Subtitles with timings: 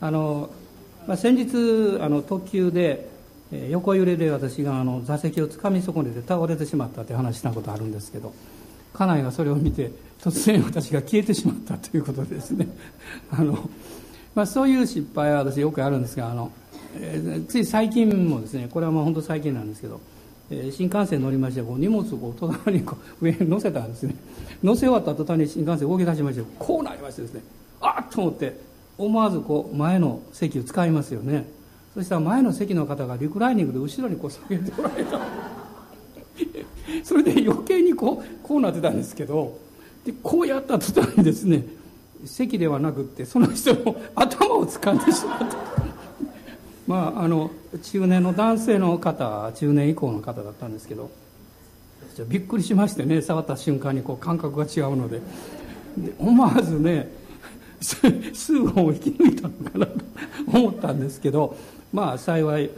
[0.00, 0.50] あの、
[1.06, 3.08] まあ、先日あの特急で
[3.68, 8.32] 横揺れで私があの座席をつかみ損ねて倒れてしまったという話したことあるんですけど
[8.92, 9.90] 家内がそれを見て
[10.20, 12.68] 突然私が消えてしまったということですね。
[13.30, 13.70] あの、
[14.34, 16.52] まあ、そういう失敗は私よくあるんですがあの、
[16.96, 20.00] えー、つい最近もですねこれはもう本当最近なんですけど、
[20.50, 24.14] えー、新幹線乗りましてこう荷物をこう隣にこう上に乗せたんですね。
[24.62, 27.42] 乗せ終わった途端に新幹線動き出しましてこうなりましてですね
[27.80, 28.69] あっと思って
[29.04, 31.46] 思わずこう前の席を使いますよね。
[31.94, 35.18] そしたら前の席の方がリクライニングで後ろにこう下げておられた。
[37.04, 39.58] それで余計にこうこうなってたんですけど
[40.04, 41.64] でこうやった途端にですね
[42.24, 45.46] 席ではなくってその人の頭を掴んでしまった。
[46.86, 47.50] まああの
[47.82, 51.10] 中年の男性の方中年以降の方だったんですけど
[52.28, 55.22] びっくりしましてね触った瞬間にこう感覚が違うので。
[55.96, 57.19] で思わずね
[57.80, 59.94] 数本を引き抜いたのかなと
[60.46, 61.56] 思ったんですけど
[61.92, 62.70] まあ幸い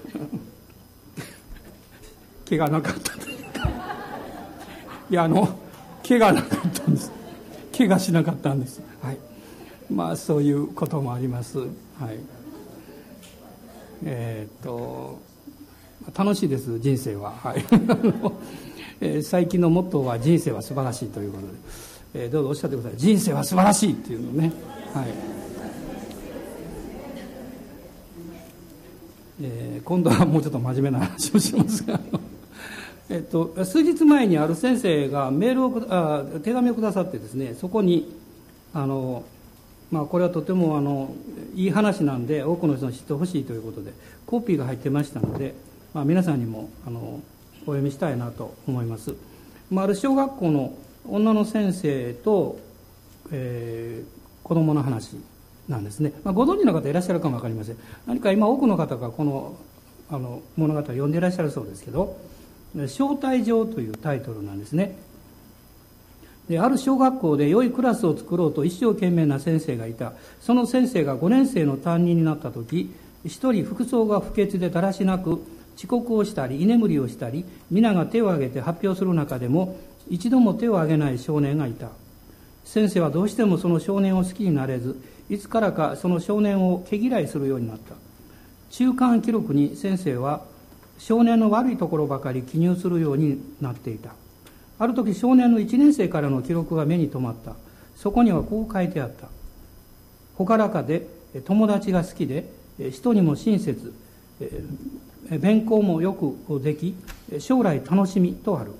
[2.48, 3.70] 怪我なかったというか。
[5.10, 5.48] いやあの
[6.06, 7.10] 怪我なかったんです。
[7.76, 8.80] 怪我しなかったんです。
[9.02, 9.18] はい。
[9.90, 11.58] まあそういうこともあります。
[11.58, 11.68] はい。
[14.04, 15.20] えー、っと
[16.16, 17.30] 楽しいです人生は。
[17.30, 17.64] はい、
[19.00, 22.98] えー、最近のモットーは人生は素晴らしいということで、えー、どうぞおっしゃってください。
[22.98, 24.52] 人生は素晴らしいっていうのね。
[24.94, 25.06] はい。
[29.40, 31.98] えー、今度はもうちょっと真面目な話をしますが。
[33.08, 38.16] えっと、数日前にある先生がメールをあ手紙をくださってですねそこに
[38.72, 39.24] あの、
[39.90, 41.14] まあ、これはとてもあの
[41.54, 43.92] いい話なんで多くの人に知ってほしいということで
[44.24, 45.54] コピーが入ってましたので、
[45.92, 47.20] まあ、皆さんにもあの
[47.62, 49.14] お読みしたいなと思います、
[49.70, 50.72] まあ、ある小学校の
[51.06, 52.58] 女の先生と、
[53.30, 55.16] えー、子供の話
[55.68, 57.76] なんですね、まあ、ご存知の方いらっしゃるかも分かりません。
[58.06, 59.56] 何か今多くの方がこの
[60.10, 62.18] あの物語を読んでいらっしゃるそうですけど
[62.76, 64.96] 「招待状」というタイトルなんですね。
[66.48, 70.12] である小学校で良いクラスを作ろうと一生懸命な先生がいた。
[70.40, 72.90] その先生が5年生の担任になった時
[73.24, 75.40] 一人服装が不潔でだらしなく
[75.76, 79.78] 遅刻をしたり居眠りをしたり皆が手を挙げて発表する中でも
[80.10, 81.88] 一度も手を挙げない少年がいた。
[82.64, 84.96] 先生はどうしてもその少年を好きになれず
[85.28, 87.94] いつからかその少年を毛嫌いするようになった。
[88.70, 90.42] 中間記録に先生は
[90.98, 94.14] 少年の悪いところばかり記入するようになっていた。
[94.78, 97.54] ある時少年の1年生からの記録が目に留まった。
[97.94, 99.28] そこにはこう書いてあった。
[100.38, 101.06] 朗らかで
[101.44, 102.48] 友達が好きで
[102.90, 103.92] 人にも親切
[105.30, 106.94] 勉強もよくでき
[107.38, 108.72] 将来楽しみとある。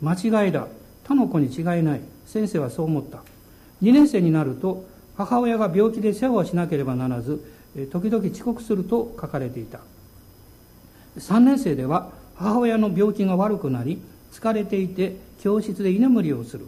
[0.00, 0.14] 間
[0.44, 0.66] 違いだ。
[1.04, 2.00] 他の子に違いない。
[2.32, 3.18] 先生はそう思った。
[3.82, 4.86] 2年生になると
[5.18, 7.44] 母親が病気で世話をしなければならず
[7.90, 9.80] 時々遅刻すると書かれていた。
[11.18, 14.00] 3年生では母親の病気が悪くなり
[14.32, 16.64] 疲れていて教室で居眠りをする。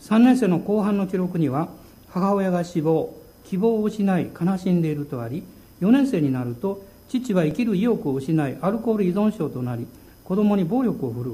[0.00, 1.68] 3年生の後半の記録には
[2.08, 5.42] 母親が死亡希望を失い悲しんでいるとあり
[5.82, 9.86] 4年生になると父は生きる意欲を失いアルコール依存症となり
[10.24, 11.30] 子供に暴力を振る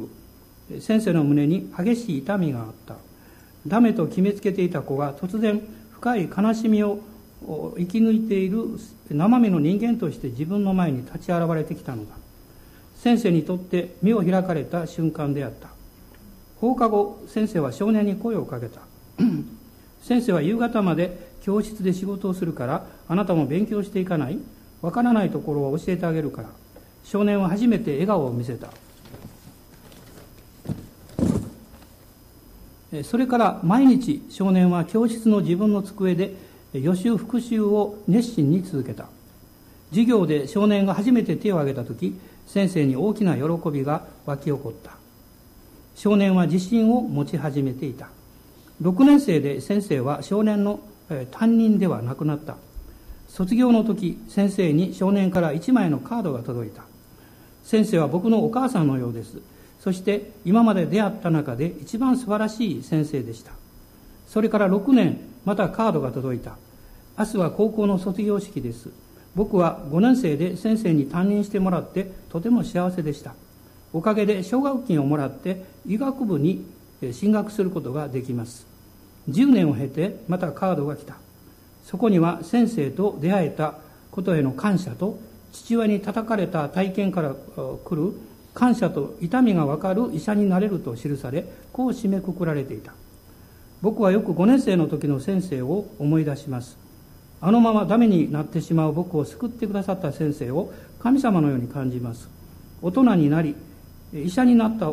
[0.77, 0.81] う。
[0.81, 2.97] 先生の胸に激しい痛みがあった。
[3.67, 5.61] ダメと決めつけていた子が突然
[5.93, 7.01] 深い悲しみを
[7.77, 8.65] 生き抜いている
[9.11, 12.15] 生身の人間として自分の前に立ち現れてきたのだ。
[12.97, 15.69] 先生にとって身を開かれた瞬間であった。
[16.61, 18.81] 放課後先生は少年に声をかけた。
[20.03, 24.39] 先生は夕方まで教室で仕事をするからあなたも勉強していかない？
[24.83, 26.49] わからないところは教えてあげるから。
[27.05, 28.69] 少年は初めて笑顔を見せた。
[33.05, 36.35] それから毎日少年は教室の自分の机で
[36.73, 39.07] 予習復習を熱心に続けた。
[39.91, 44.93] 授業で少年が初めて手を挙げた時先生に大きな喜びが湧き起こった。
[45.95, 48.09] 少年は自信を持ち始めていた。
[48.83, 50.81] 6年生で先生は少年の
[51.31, 52.57] 担任ではなくなった。
[53.29, 56.83] 卒業の時先生に少年から1枚のカードが届いた。
[57.63, 59.41] 先生は僕のお母さんのようです。
[59.81, 63.53] そして今まで出会った中で一番素晴らしい先生でした。
[64.29, 66.57] それから6年またカードが届いた。
[67.19, 68.91] 明日は高校の卒業式です。
[69.35, 73.35] 僕は5年生で先生に担任してもらってとても幸せでした。
[73.93, 76.65] おかげで奨学金をもらって医学部に
[77.13, 78.67] 進学することができます。
[79.31, 81.17] 10年を経てまたカードが来た。
[81.85, 83.75] そこには先生と出会えた
[84.11, 85.19] ことへの感謝と
[85.53, 88.13] 父親に叩かれた体験から来る
[88.55, 92.93] 感謝と痛みがわかる医者になれると記されこう締めくくられていた。
[93.83, 96.77] 僕はよく5年生の時の先生を思い出します。
[97.41, 102.29] あのままダメになってしまう僕を救ってくださった先生を神様のように感じます。
[102.83, 103.55] 大人になり
[104.13, 104.93] 医者になった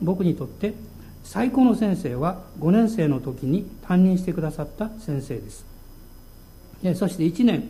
[0.00, 0.74] 僕にとって
[1.24, 5.66] 最高の先生は5年生の時に担任してくださった先生です。
[6.94, 7.68] そして1年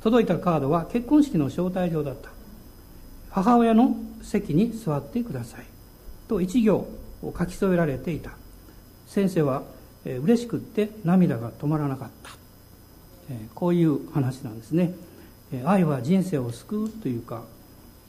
[0.00, 2.30] 届いたカードは結婚式の招待状だった。
[3.36, 5.64] 母親の席に座ってください。
[6.26, 6.76] と一行
[7.22, 8.30] を書き添えられていた。
[9.06, 9.62] 先生は
[10.06, 12.30] 嬉しくって涙が止まらなかった。
[13.54, 14.94] こういう話なんですね。
[15.66, 17.42] 愛は人生を救うというか、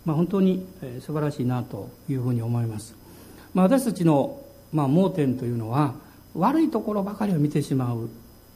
[0.05, 0.65] まあ、本当に
[1.01, 2.95] 素晴らしいなというふうに思います、
[3.53, 4.39] まあ、私たちの
[4.71, 5.95] ま盲点というのは
[6.35, 8.09] 悪いところばかりを見てしまう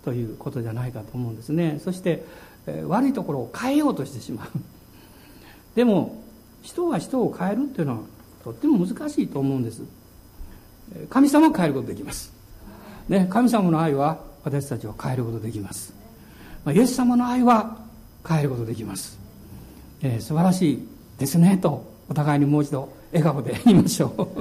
[0.06, 1.82] ということじゃないかと思うんですね。
[1.84, 2.24] そして
[2.88, 4.50] 悪いところを変えようとしてしまう。
[5.76, 6.24] でも
[6.62, 8.00] 人は人を変えるっていうのは
[8.44, 9.84] とっても難しいと思うんです。
[11.10, 12.34] 神様を変えることできます、
[13.08, 15.94] ね、神様の愛は私たちを変えることできます。
[16.66, 17.78] まあイエス様の愛は
[18.28, 19.18] 変えることできます、
[20.04, 20.88] えー、素晴らしい
[21.18, 24.28] ですねとお互いにもう一度笑顔で言いましょう。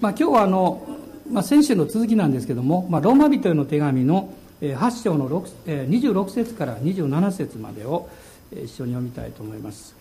[0.00, 0.86] まあ今日はあの、
[1.30, 4.30] まあ、先週の続きなんですけども、まあ、ローマ人への手紙の
[4.60, 8.08] 8章の26節から27節までを
[8.52, 9.94] 一緒に読みたいと思います。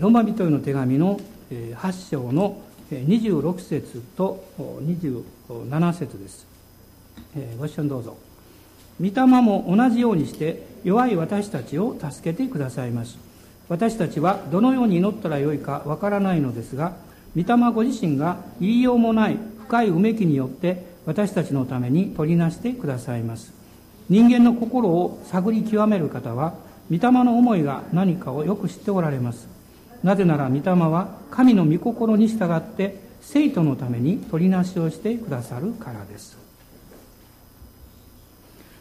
[0.00, 6.46] ローマ人への手紙の8章の26節と27節です。
[7.58, 8.16] ご一緒にどうぞ。
[9.00, 13.18] 御霊も同じようにして弱い私たちを助けてくださいます。
[13.68, 16.96] 私たちはどのように祈ったらよいかわからないのですが
[17.36, 19.36] 御霊ご自身が言いようもない
[19.70, 23.52] 深いうめきによって私たちのために取りなしてくださいます。
[24.08, 26.54] 人間の心を探り極める方は
[26.90, 29.46] 御霊の思いが何かをよく知っておられます。
[30.02, 36.38] なぜなら御霊は神の御心に従って生徒のために取りなしをしてくださるからです、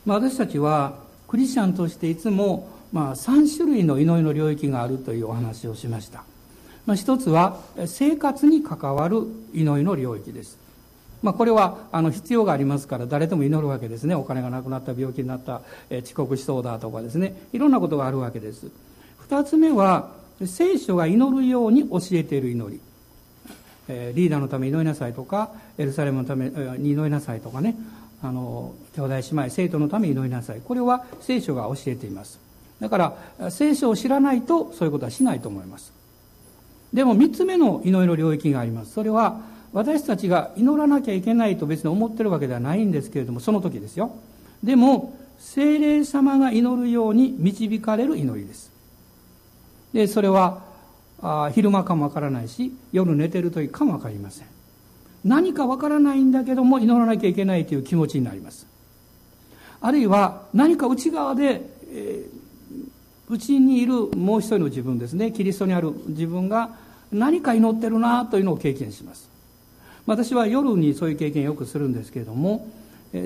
[0.05, 6.23] まあ、私たちはクリスチャンとしていつもまあ3種類の祈りの領域があるというお話をしました、
[6.85, 10.68] まあ、一つは生活に関わる祈りの領域です。
[11.21, 14.15] まあ、これはあの必要がありますから誰でも祈るわけですね。
[14.15, 17.35] お金がなくなった病気になった、え遅刻しそうだとかですね。
[17.51, 18.71] いろんなことがあるわけです。
[19.17, 20.11] 二つ目は
[20.45, 22.81] 聖書が祈るように教えている祈り、
[23.89, 27.75] えリーダーのため祈りなさいとかエルサレムのために祈りなさいとかね。
[28.21, 30.61] あの兄弟姉妹生徒のために祈りなさい。
[30.63, 32.39] これは聖書が教えています。
[32.79, 32.97] だか
[33.37, 35.93] ら聖書を知らないとそういうことはしないと思います。
[36.93, 38.93] でも三つ目の祈りの領域があります。
[38.93, 44.11] それは私たちが祈らなきゃいけないと別に思ってるわけではないんですけれどもその時ですよ。
[44.63, 48.71] でも精霊様が祈るように導かれる祈りです。
[49.93, 50.61] でそれは
[51.21, 54.47] あ昼間かもわからないし夜寝てる時かもわかりません。
[55.23, 58.65] 何かわからないんだけども祈らなきゃいけないという気持ちになります。
[59.81, 61.61] あるいは何か内側で、
[61.91, 65.31] えー、内にいるもう一人の自分ですね。
[65.31, 66.71] キリストにある自分が
[67.11, 69.29] 何か祈ってるなというのを経験します。
[70.09, 72.67] 私は夜にそういう経験をよくするんですけれども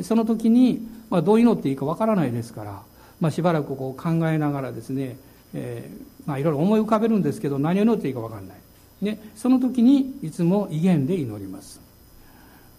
[0.03, 2.81] その時に、まあ、どう祈っていいかわからないですから、
[3.21, 5.15] まあ、しばらくこう考えながらですね、
[5.53, 8.57] えー、まあ、いろいろ思い浮かべるんですけど何を祈っていいかわからない。
[9.01, 11.79] でその時にいつも威厳で祈ります。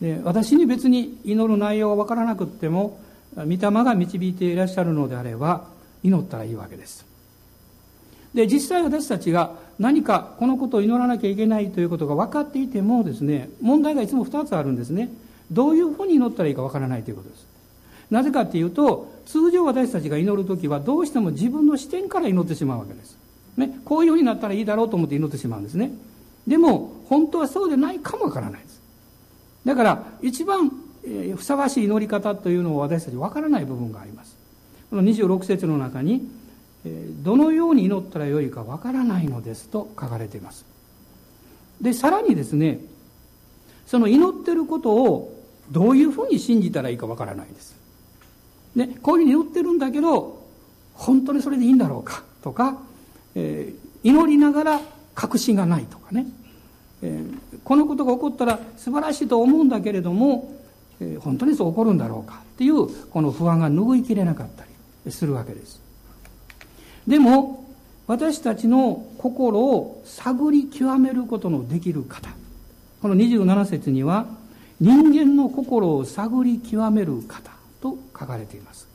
[0.03, 3.01] で私に別に祈る内容がわからなくっても
[3.37, 5.67] 御霊が導いていらっしゃるのであれば
[6.03, 7.14] 祈ったらいいわけです。
[8.35, 15.09] で実際私たちが何かこのことを祈らなきゃいけないということが分かっていてもですね問題がいつも2つあるんですね。
[15.51, 17.47] どういうふうに祈ったらいいか分からないということです。
[18.11, 23.17] なぜかっていうと通常私たちが祈る時はどうしても自分の視点から祈ってしまうわけです、
[23.57, 25.93] ね、こういうふうになったらいいだろうと思って祈ってしまうんですね。
[26.47, 28.81] でも本当はそうでないかもわからないです。
[29.65, 30.71] だから一番
[31.37, 34.37] ふさわしい祈り方というのを私たち分からない部分があります。
[34.91, 36.29] この26節の中に
[37.23, 40.67] どのように祈ったらよいかわからないのですと書かれています。
[41.81, 42.81] でさらにですね
[43.87, 47.77] その祈ってることをどういうふうに信じたらいいかわからないです。
[48.77, 50.45] でこういうふうに祈ってるんだけど
[50.95, 52.79] 本当にそれでいいんだろうかとか、
[53.35, 54.81] えー、祈りながら
[55.15, 56.27] 確信がないとかね、
[57.03, 60.55] えー、このことが起こったら素晴らしいと思うんだけれども、
[61.01, 64.65] えー、本当にそう起こるんだろうかっていうこの不安が拭いきれなかった
[65.07, 65.84] りするわけです。
[67.07, 67.65] でも
[68.07, 72.31] 私たちの心を探り極めることのできる方。
[73.01, 74.27] この27節には
[74.81, 78.89] 人間の心を探り極める方と書かれています。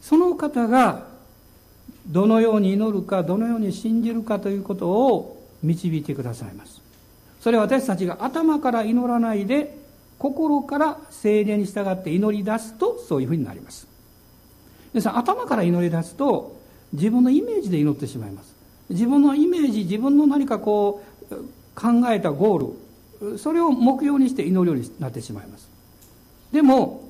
[0.00, 1.06] その方が
[2.06, 6.80] どのように祈るかどのように信じるかということを導いてくださいます。
[7.40, 9.76] それは私たちが頭から祈らないで
[10.18, 13.86] 心から精霊に従って祈り出すとそういうふうになります。
[14.92, 16.56] 皆さん頭から祈り出すと
[16.94, 18.54] 自分のイメージで祈ってしまいます。
[18.88, 21.34] 自分のイメージ自分の何かこう
[21.74, 25.68] 考えたゴールそれを目標にして祈るようになってしまいます。
[26.52, 27.02] でも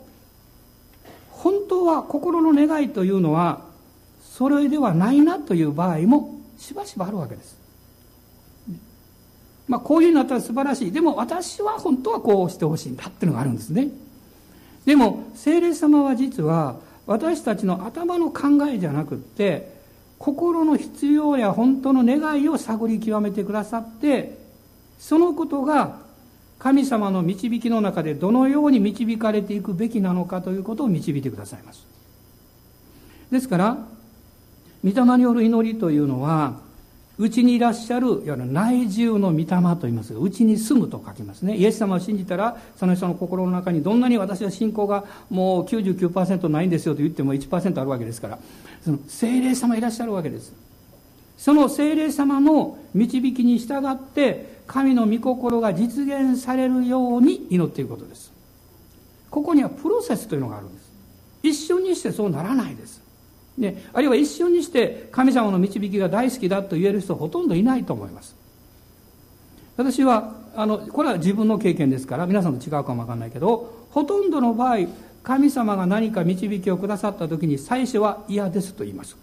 [1.31, 3.63] 本当は心の願いというのは
[4.23, 7.59] それではないなという場合もしばしばあるわけです。
[9.69, 10.93] まあこういうになったら素晴らしい。
[10.93, 13.89] でも私は本当はこうしてほしいんだっていうのがあるんですね。
[14.87, 16.77] でも聖霊様は実は
[17.07, 19.74] 私たちの頭の考えじゃなくって
[20.19, 24.39] 心の必要や本当の願いを探り極めてくださって
[24.99, 25.99] そのことが
[26.59, 31.87] 神様の導きの中でどのように導かれていくべきなのかということを導いてくださいます。
[33.31, 33.79] ですから
[34.83, 36.55] 御霊による祈りというのは
[37.17, 41.57] うちにいらっしゃるいわゆる内住の御霊と言いますがうちに住むと書きますね。
[41.57, 48.39] イエス様を信じたらその人の心の中にどんなに私は信仰がもう99%ないんですよと言っても1%あるわけですから
[48.83, 50.53] その精霊様いらっしゃるわけです。
[51.37, 58.33] その精霊様の導きに従って神の御心が実現されるように祈っていることです。
[59.31, 60.85] ここにはプロセスというのがあるんです。
[61.43, 63.04] 一瞬にしてそうならないです。
[63.57, 68.35] ね、あるいは一瞬にして神様の導きが大好きだと言える人ほとんどいないと思います。
[69.77, 74.87] 私はあのこれは自分の経験ですから皆さんと違うかもわかんないけどほとんどの場合
[75.23, 79.17] 神様が何か導きをくださった時に最初は嫌ですと言います。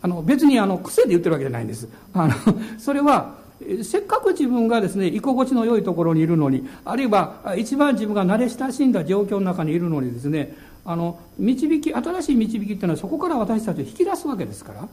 [0.00, 1.88] あの別にあの癖で言ってるわけじゃないんです。
[2.12, 2.34] あの
[2.78, 3.34] それは
[3.82, 10.54] せっかく自分がですね居心地の良いところにいるのにあるいは一番自分が慣れ親しんだ状況の中にいるのにですね
[10.88, 14.88] あの導き新しい導きっていうのはそこから私たちを引き出すわけですから。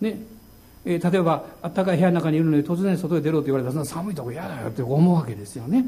[0.00, 0.18] ね。
[0.86, 5.84] えー、例えばあったかい部屋の中にいるのに突然外へ出ろと言われたら寒いとこ嫌だよって思うわけですよね。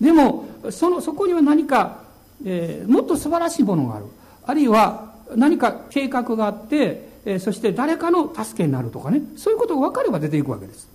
[0.00, 2.04] でもそのそこには何か、
[2.44, 4.04] えー、もっと素晴らしいものがある。
[4.46, 9.20] あるいは何か計画があって、えー、そして誰かの助けになるとかね。
[9.36, 10.88] そういうことが分かれば出ていくわけです。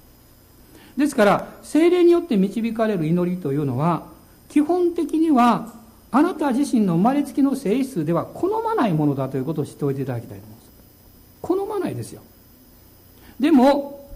[0.96, 4.08] ですから精霊によって導かれる祈りというのは
[4.48, 5.74] 基本的には
[6.15, 10.72] あなた自身の生まれつきの性質では好まないものだということを知っておいていただきたいと思います。
[11.41, 12.22] 好まないですよ。
[13.38, 14.10] でも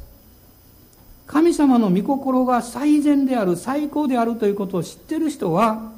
[1.27, 5.91] 神様の御心が最善である最高であるということを知っている人は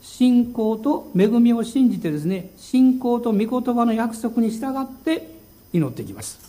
[0.00, 5.36] 信仰と恵みを信じてですね信仰と御言葉の約束に従って
[5.72, 6.40] 祈っていきます。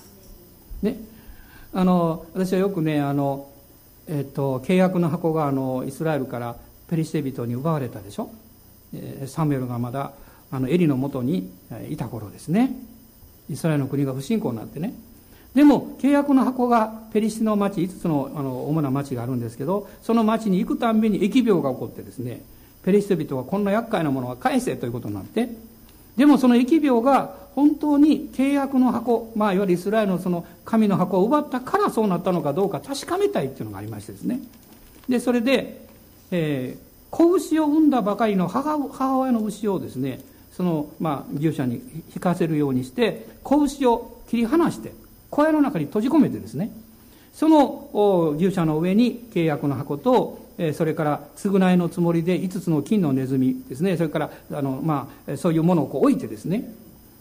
[0.81, 0.97] ね。
[1.71, 3.51] あの私はよくねあの、
[4.07, 6.55] えっと、契約の箱があのイスラエルから
[6.93, 8.29] ペリシテ人に奪われたでしょ？
[9.25, 10.13] サムエルがまだ
[10.51, 11.51] あのエリのもとに
[11.89, 12.71] いた頃ですね。
[13.49, 14.93] イスラエルの国が不信仰になってね。
[15.55, 22.43] でも契約の箱がペリシテの町5つのあの主な町があるんですけどその町に行くたんびに疫病が起こってですね
[22.83, 25.49] ペリシテ人はこんな厄介なものは返せということになって
[26.15, 34.39] でもその疫病が本当に契約の箱、まあ、いわゆるイスラエルのその神の箱を奪ったからそうなったのかどうか確かめたいっていうのがありましてですね。
[35.09, 35.82] でそれで
[36.35, 36.79] えー、
[37.11, 40.19] 子牛を産んだばかりの母母親の牛をですね
[40.51, 41.75] その、まあ、牛舎に
[42.13, 44.93] 引かせるようにして子牛を切り離して
[45.29, 46.71] 小屋の中に閉じ込めてですね
[47.33, 50.39] その牛舎の上に契約の箱と
[50.73, 56.73] それから償いのつもりで5つの金のネズミですねそれからあの、まあ、そういうものをこう置いてですね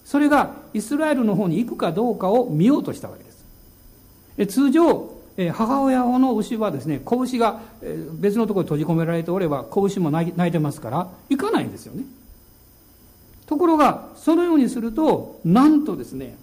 [0.06, 3.30] それがイスラエルの方に行くかどうかを見ようとしたわけで
[4.46, 4.54] す。
[4.54, 7.60] 通常え母親の牛はですね子牛が
[8.14, 12.04] 別のところに閉じ込められておれば子牛も泣いてますから行かないんですよね。
[13.46, 16.36] ところがそのようにするとなんとですね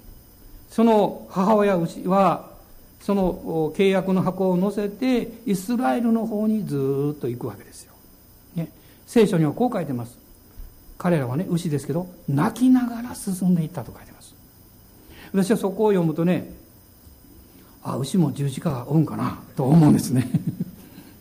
[0.70, 2.50] その母親牛は
[3.02, 7.94] その契約の箱を乗せてイスラエルの方にずっと行くわけですよ、
[8.56, 8.70] ね、
[9.08, 10.18] 聖書にはこう書いてます。
[10.98, 14.36] 彼らはね牛ですけど泣きながら進んでいったと書いてます。
[15.34, 16.52] 私はそこを読むとね
[17.84, 20.30] あ牛も十字架が負うんかなと思うんですね。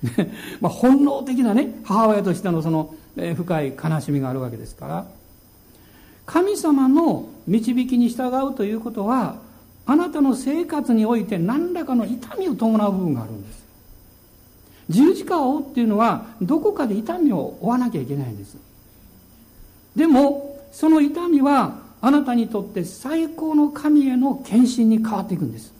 [0.60, 5.06] まあ本能的なね母親としてのその、え深い悲しみがあるわけですから。
[6.26, 9.36] 神様の導きに従うということは
[9.86, 13.64] あなたの生活において何らかの痛みを伴う部分があるんです。
[14.90, 18.58] 十字架を追うっていうのはどこかで痛みを負わなきゃいけないんです。
[19.96, 25.72] でもその痛みはあなたにとって最高の神への献身に変わっていくんです。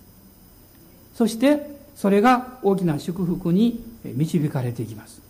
[1.19, 5.21] そしてそれが大きな祝福に導かれていきます。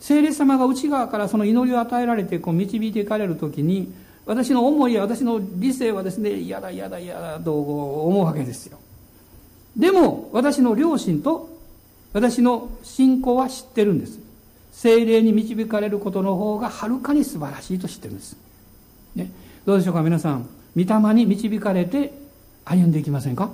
[0.00, 3.94] 聖霊様が内側からその祈りを与えられてこう導いていかれる時に
[4.26, 8.80] 私の思いや私の理性はですね嫌だ嫌だ嫌だと思うわけですよ。
[9.76, 11.56] でも私の良心と
[12.12, 14.18] 私の信仰は知ってるんです。
[14.72, 18.36] 精霊に導かれることの方がはるかに素晴らしいと知ってるんです、
[19.14, 19.30] ね、
[19.66, 20.48] どうでしょうか皆さん。
[20.74, 22.12] 御霊に導かれて
[22.64, 23.52] 歩んでいきませんか？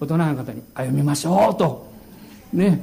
[0.00, 1.86] 大人の方に歩みましょうと。
[2.52, 2.80] ね。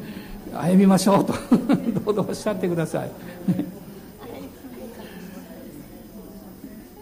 [0.54, 1.34] 歩みましょうと。
[2.06, 3.12] どうぞおっしゃってください。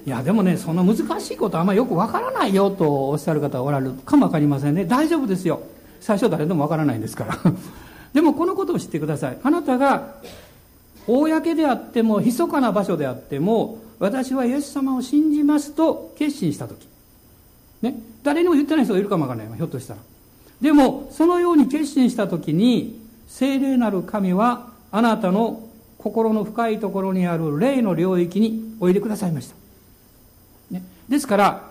[0.03, 4.85] いやでもねそんな難しいことあんまよくわからないよとおっしゃる方おられるかもわかりませんね。
[4.85, 5.61] 大丈夫ですよ。
[5.99, 7.37] 最初誰でもわからないんですから。
[8.13, 9.37] でもこのことを知ってください。
[9.43, 10.15] あなたが
[11.07, 16.90] 公であっても密かな場所であっても私はイエス様を信じますと決心した時。
[17.81, 17.95] ね。
[18.23, 19.99] 誰にも言ってない人がいるかもわからないひょっとしたら。
[20.61, 29.55] でもそのように決心した時に聖霊なる神はあなたの心の深いところにある霊の領域においでくださいました、
[30.71, 31.69] ね、ですから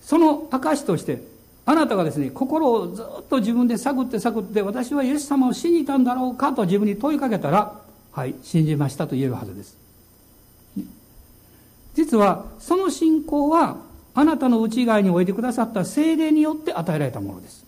[0.00, 1.22] その証として
[1.64, 7.80] あなたがですね心をずっと自分で探って探って私はイエス様を信じたんだろうかと自分に問いかけたら
[8.12, 9.76] はい信じましたと言えるはずです、
[10.76, 10.84] ね、
[11.94, 13.76] 実はその信仰は
[14.16, 17.64] あなたの内側においてくださった精霊によって与えられたものです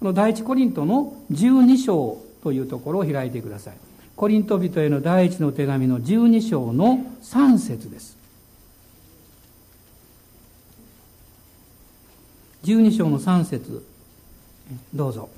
[0.00, 3.74] この第一コリントの12章というところを開いてください。
[4.16, 8.16] コリント人への第一の手紙の12章の3節です。
[12.64, 13.84] 12章の3節
[14.94, 15.28] どうぞ。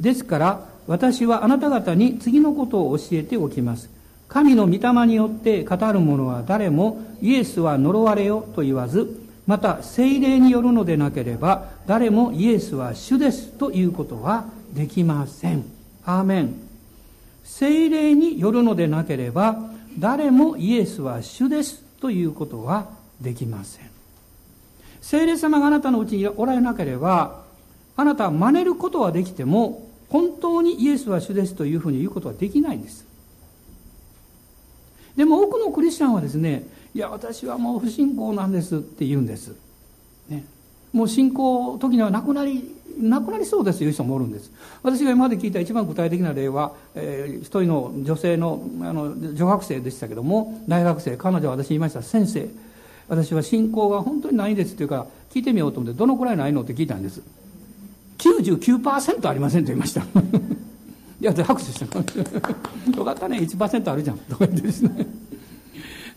[0.00, 3.88] ですから、私はあなた方に次のことを教えておきます。
[4.28, 15.64] 神の御霊によって語る者は誰もイエスは呪われよと言わず、また精霊によるのでなければ誰もイエスは主ですということはできません。
[16.04, 16.54] アーメン。
[17.44, 19.58] 精霊によるのでなければ
[19.98, 22.90] 誰もイエスは主ですということは
[23.22, 23.86] できません。
[25.00, 27.42] 精霊様があなたのうちにおられなければ
[27.96, 33.06] あなたは真似ることはできても本当にイエスは主ですというふうに言うことはできないんです。
[35.16, 39.54] でも多くのクリスチャンはですねいや私はもう不信仰なんですって言うんです、
[40.28, 40.44] ね、
[40.92, 44.50] もう信仰時にはなくなりなくなりそうですという人もおるんです。
[44.82, 52.48] 私が今まで聞いた一番具体的な例は、えー、一人の女性のあの女学生でしたけども大学生彼女は私に言いました先生
[53.08, 57.22] 私は信仰が本当にないですっていうから聞いてみようと思ってどのくらいないのって聞いたんです。
[58.18, 60.02] 99%ありませんと言いました。
[61.20, 61.86] いや拍手した。
[62.96, 64.18] よかったね1%あるじゃん。
[64.18, 65.06] とか言ってですね。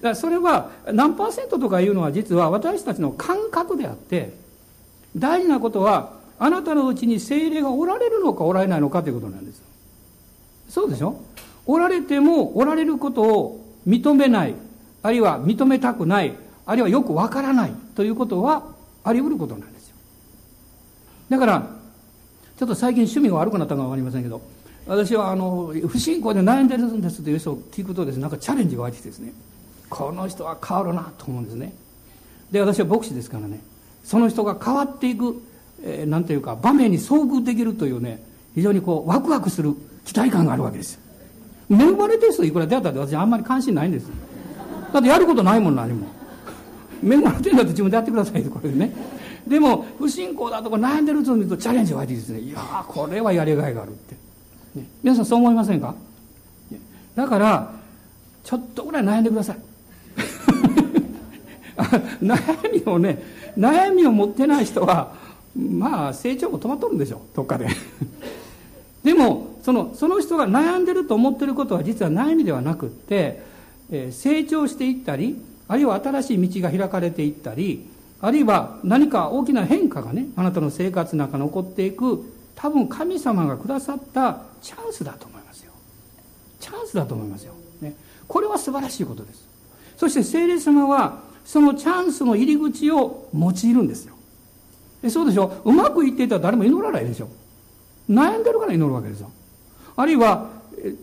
[0.10, 4.34] らそれは何パーセントとかいうのは実は私たちの感覚であって
[5.16, 9.62] 大事なことはあなたのうちに精霊がおられるのかおられないのかということなんです。
[10.70, 11.20] そうでしょ？
[11.68, 14.56] おられてもおられることを認めない
[15.04, 16.34] あるいは認めたくない
[16.66, 18.64] あるいはよくわからないということは
[19.04, 19.96] あり得ることなんですよ。
[21.30, 21.68] だから
[22.58, 24.42] ちょっと最近趣味が悪くなったかわかりませんけど
[24.88, 29.34] 私はあの不信仰で悩んでるんですという人を聞くとですねなんかチャレンジが湧いてきてですね。
[29.92, 31.74] この人は変わるなと思うんですね。
[32.50, 33.60] で私は牧師ですからね。
[34.04, 35.44] その人が変わっていく、
[35.84, 38.24] えー、なんていうか場面に遭遇できるというね
[38.56, 39.76] 非常にこうワクワクする
[40.06, 40.98] 期待感があるわけです。
[41.70, 44.08] 恵まれてる人いくら出会ったって私あんまり関心ないんです。
[44.94, 46.08] だってやることないもん何も。
[47.04, 48.94] 恵まれてるんだって自分でやってくださいこれでね。
[49.46, 52.40] でも不信仰だとか悩んでる人を見るとチャレンジが湧いてですね。
[52.40, 54.16] いやこれはやりがいがあるって、
[54.76, 55.96] ね、皆さんそう思いませんか？
[57.16, 57.74] だから
[58.44, 59.58] ちょっとぐらい悩んでください。
[62.22, 63.22] 悩みをね
[63.58, 65.14] 悩みを持ってない人は
[65.56, 67.68] まあ成長も止まっとるんでしょどっかで。
[69.04, 73.42] でもそのその人が悩んでると思ってることは実は悩みではなくって、
[73.90, 77.88] えー、成長していったりあるいは新しい道が開かれていったり
[78.22, 82.24] あるいは何か大きな変化がねあなたの生活の中に起こっていく
[82.56, 85.72] 多分神様がくださったチャンスだと思いますよ。
[86.60, 87.96] チャンスだと思いますよ、ね、
[88.28, 89.48] これは素晴らしいことです。
[89.98, 94.16] そして聖霊様はそのチャンスの入り口を用いるんですよ。
[95.04, 95.62] えそうでしょ？
[95.66, 97.28] うまくいっていたら誰も祈らないでしょ。
[98.10, 99.32] 悩んでるから祈るわけですよ。
[99.96, 100.50] あるいは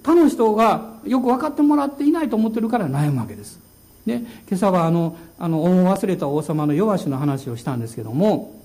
[0.03, 3.61] 他の人がよく分かってもらっていないと思ってるから悩むわけです。
[4.07, 8.59] ね、今朝はあのあの恩を忘れた王様の弱しの話をしたんですけども、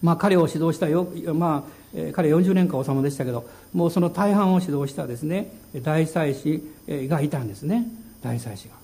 [0.00, 7.86] まあ、彼を指導したよ、まあえ、彼40年間王様でしたけどもうその大半を指導したですね大祭司がいたんですね。
[8.22, 8.81] 大祭司が。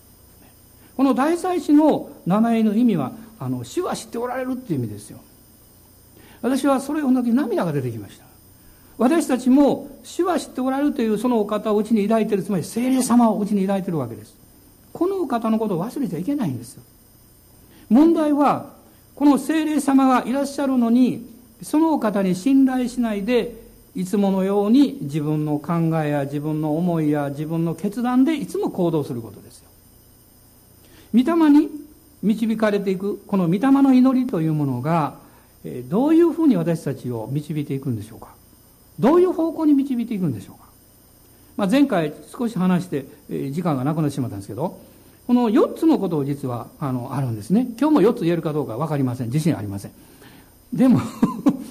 [0.99, 5.21] この大祭司の名前の意味はあの主は知っておられるっていう意味ですよ。
[6.43, 8.25] 私はそれを同じ涙が出てきました。
[8.99, 14.35] 私たちも主は知っておられるというそのお方をうちに抱いているつまり聖霊様をうちに抱いているわけです。
[14.93, 16.83] このお方のことを忘れちゃいけないんですよ。
[17.91, 18.73] 問題は
[19.15, 21.31] この聖霊様がいらっしゃるのに
[21.63, 23.55] そのお方に信頼しないで
[23.95, 29.68] いつものように自分の考えや自分の思いや自分の決断でいつも行動することですよ。
[31.15, 31.69] 御霊に
[32.23, 35.15] 導かれていく、この御霊の祈りというものが、
[35.89, 38.29] どういうふうに私たちを導いていくんでしょうか？
[38.99, 40.69] どういう方向に導いていくんでしょうか？
[41.57, 43.07] まあ、前回少し話して
[43.51, 44.81] 時間がなくなってしまったんですけど、
[45.27, 47.69] この4つのことを実はあのあるんですね。
[47.79, 49.27] 今日も4つ言えるかどうか分かりません。
[49.27, 49.93] 自信ありません。
[50.73, 51.01] でも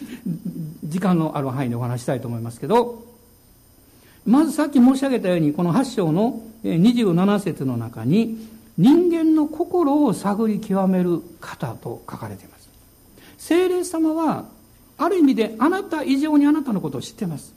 [0.84, 3.04] 時間のある範囲でお話したいと思いますけど、
[4.26, 8.38] まずさっき申し上げたように、この8章の27節の中に、
[8.78, 12.70] 人間の心を探り極める方と書かれています。
[13.38, 14.46] 精霊様は、
[14.98, 17.54] ある意味であなた以上にあなたのことを知っています。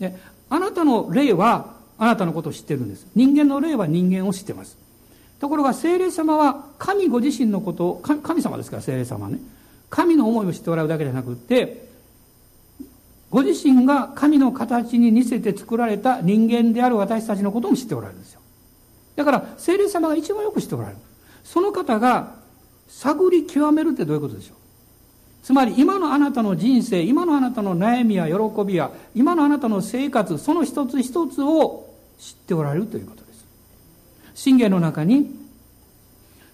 [0.00, 0.16] で
[0.50, 3.06] あなたの霊はあなたのことを知ってるんです。
[3.14, 4.76] 人間の霊は人間を知ってます。
[5.40, 9.38] ところが精霊様は神ご自身のことを、神様ですから精霊様はね。
[9.90, 11.88] 神の思いを知っておられるだけじゃなくって、
[13.30, 18.40] ご自身が神の形に似せて作られた人間である私たちのことも知っておられるんですよ。
[19.16, 20.98] だから、聖霊様が一番よく知っておられる。
[21.44, 22.34] その方が
[22.88, 24.56] 探り極めるってどういうことでしょう？
[25.42, 33.44] つまり今のあなたの人生、今のあなたの悩みや喜びや、今のあなたの生活、その一つ一つを知っておられるということです。
[34.34, 35.30] 信玄の中に、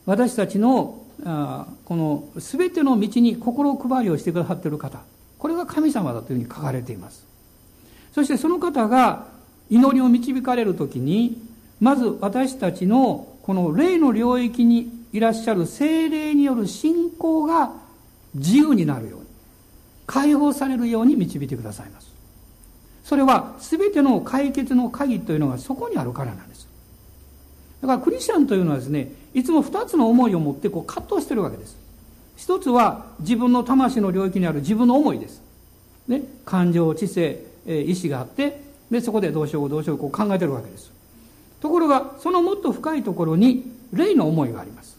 [0.06, 5.00] 私たちのあこの全ての道に心配りをしてくださっている方
[5.36, 7.26] これが神様だというふうに書かれています
[8.14, 9.26] そしてその方が
[9.68, 11.36] 祈りを導かれる時に
[11.80, 17.72] まず私たちのこの霊の領域にいらっしゃる精霊による信仰が
[18.34, 19.26] 自由になるように
[20.06, 22.10] 解放されるように導いてくださいます
[23.04, 26.68] それは全ての解決の鍵というのがそこにあるからなんです
[27.80, 31.76] だからクリスチャンというのはですねいつも二つの思いを持ってこう葛藤してるわけです。
[32.36, 35.42] 一つは自分の魂の領域にある自分の思いです。
[36.08, 40.90] ね、感情、知性、意志があって、で、そこでどうしようどうしようこう考えてるわけです。
[41.60, 44.98] ところが、そのもっと深いところに、霊の思いがあります。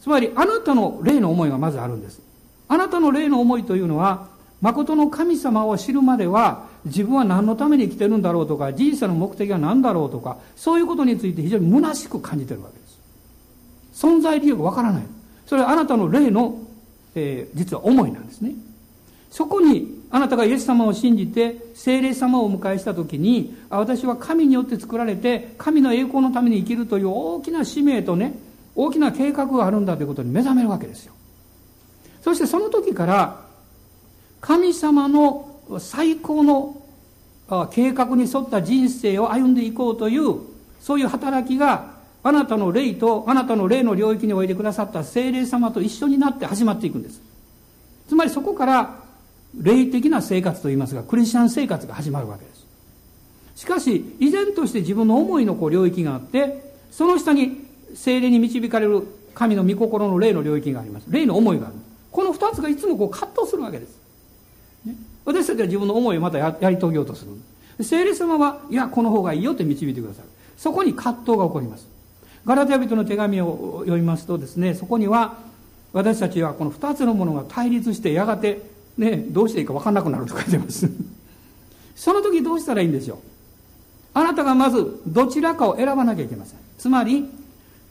[0.00, 2.20] つまり、あなたの霊の思いがまずあるんです。
[2.68, 4.28] あなたの霊の思いというのは、
[4.60, 14.06] 誠の神様を知るまでは、自分は何のために生きてるんだろうとか、人生の目的は何だろうとか、そういうことについて非常に虚しく感じてるわけです。
[14.06, 15.02] 存在理由がわからない。
[15.46, 16.58] それはあなたの霊の、
[17.14, 18.54] えー、実は思いなんですね。
[19.30, 28.34] そこに、あなたがイエス様を信じて、聖霊様をお迎えしたときに、私は神によって作られて、神の栄光のために生きるという大きな使命とね、
[28.74, 31.12] 大きな計画があるんだということに目覚めるわけですよ。
[32.22, 33.40] そしてその時から、
[34.40, 36.82] 神様の最高の
[37.70, 40.40] 計画に沿った人生を歩んでいこうという、
[40.80, 47.22] そういう働きがあなたの霊とあなたの霊の領域においてくださった精霊様と一緒になって始まっていくんです。
[48.08, 49.09] つまりそこから
[49.54, 52.66] 霊的な生活といいますが、クリスチャン生活が始まるわけです。
[53.56, 61.06] しかし、依然として自分の思いのこう領域があって、その下に精霊に導かれる神の御心の霊の領域があります。
[61.08, 61.74] 霊の思いがある。
[62.10, 63.98] この二つがいつもこう葛藤するわけです。
[64.84, 67.84] ね、私たちは自分の思いをまたやり遂げようとする。
[67.84, 70.28] 精霊様は、いや、この方がいいよって導いてくださる。
[70.56, 71.86] そこに葛藤が起こります。
[72.44, 75.38] ガラテヤ人の手紙を読みますとですね、そこには
[75.92, 78.62] 私たちはこの二つのものが対立してやがて
[79.00, 80.88] ね、どうしていいか分かんなくなると書いてます。
[81.96, 83.18] その時どうしたらいいんでしょう？
[84.12, 86.58] あなたがまずどちらかを選ばなきゃいけません。
[86.76, 87.28] つまり、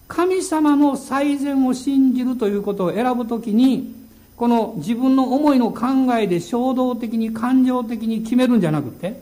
[0.07, 3.95] 神様の最善を信じるということを選ぶときに、
[4.35, 9.21] この自分の思いの考えで衝動的に感情的に決めるんじゃなくて、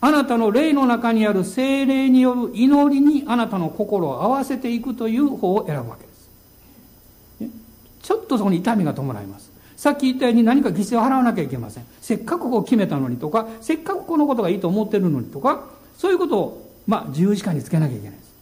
[0.00, 7.54] あなたの霊の中にある精霊による祈りにあなたの心を合わせていくという方を選ぶわけです。
[8.02, 9.50] ちょっとそこに痛みが伴います。
[9.76, 11.84] さっき言ったように何か犠牲を払わなきゃいけません。
[12.00, 15.64] せっかくこう決めたのにとか、せっかくこのことがいいと思ってるのにとか、
[15.98, 18.34] そういうことを、まあ、十字架につけなきゃいけないです。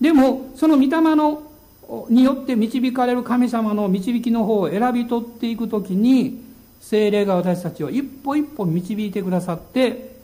[0.00, 1.42] でも、その御霊の、
[2.08, 6.42] によって導かれる神様の導きの方を選び取っていくときに、
[6.80, 10.16] 精霊が私たちを一歩一歩導いてくださって、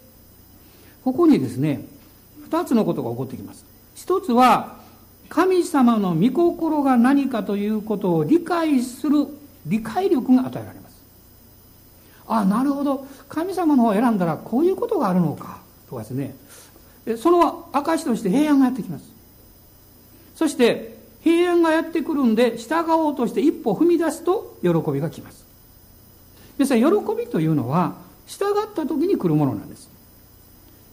[1.05, 1.85] ここにですね、
[2.42, 3.64] 二つのことが起こってきます。
[3.94, 4.79] 一つは、
[5.29, 9.27] 神様の御心が何かということを理解する
[9.70, 11.02] 理解力が与えられます。
[12.26, 13.06] ああ、なるほど。
[13.28, 15.61] 神様の方を選んだらこういうことがあるのか。
[15.88, 16.35] とかですね。
[17.16, 19.04] その証として平安がやってきます。
[20.35, 25.44] そして、平安がやってくるんで、従おうとして一歩踏み出すと喜びが来ます。
[26.59, 27.94] ですから、喜びというのは、
[28.26, 29.90] 従った時に来るものなんです。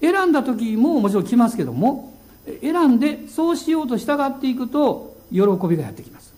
[0.01, 2.13] 選んだ時ももちろん来ますけども、
[2.61, 6.33] 選んでそうしようと従っていくと、喜びがやってきます。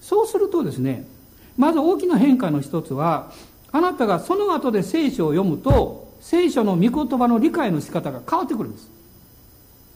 [0.00, 1.06] そうするとですね、
[1.60, 3.30] まず大きな変化の一つは、
[3.70, 8.90] あなたがその後で聖書を読むと聖書の御言葉の理解の仕方が変わってくるんです。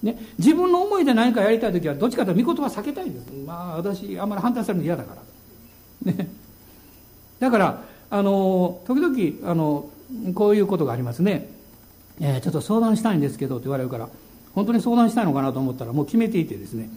[0.03, 3.33] ね、自分の思いで何かやりたい時はどっちかというと御言葉避けたいんです。
[3.46, 5.16] まあ私あんまり反対されるの嫌だか
[6.05, 6.12] ら。
[6.12, 6.29] ね。
[7.40, 9.88] だからあの時々あの
[10.35, 11.48] こういうことがありますね、
[12.20, 14.11] えー、ちょっと相談したいんですけどって言われるから
[14.55, 16.90] 本当に相談したいのかなと思ったらもう決めていてですね。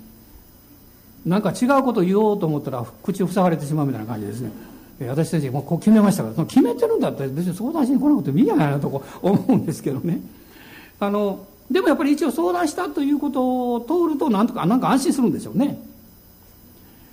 [1.28, 4.52] なんか違うこと言おうと思ったら口を塞がれてしまうみたいな感じですね。
[5.08, 6.36] 私たちもこう決めましたから。
[6.36, 10.22] その決めてるんだったら別に相談しに来なくてもいいんじゃないのと思うんですけどね。
[11.00, 15.78] あのでもやっぱり一応相談したということを通るとなんとかなんか安心するんでしょうね。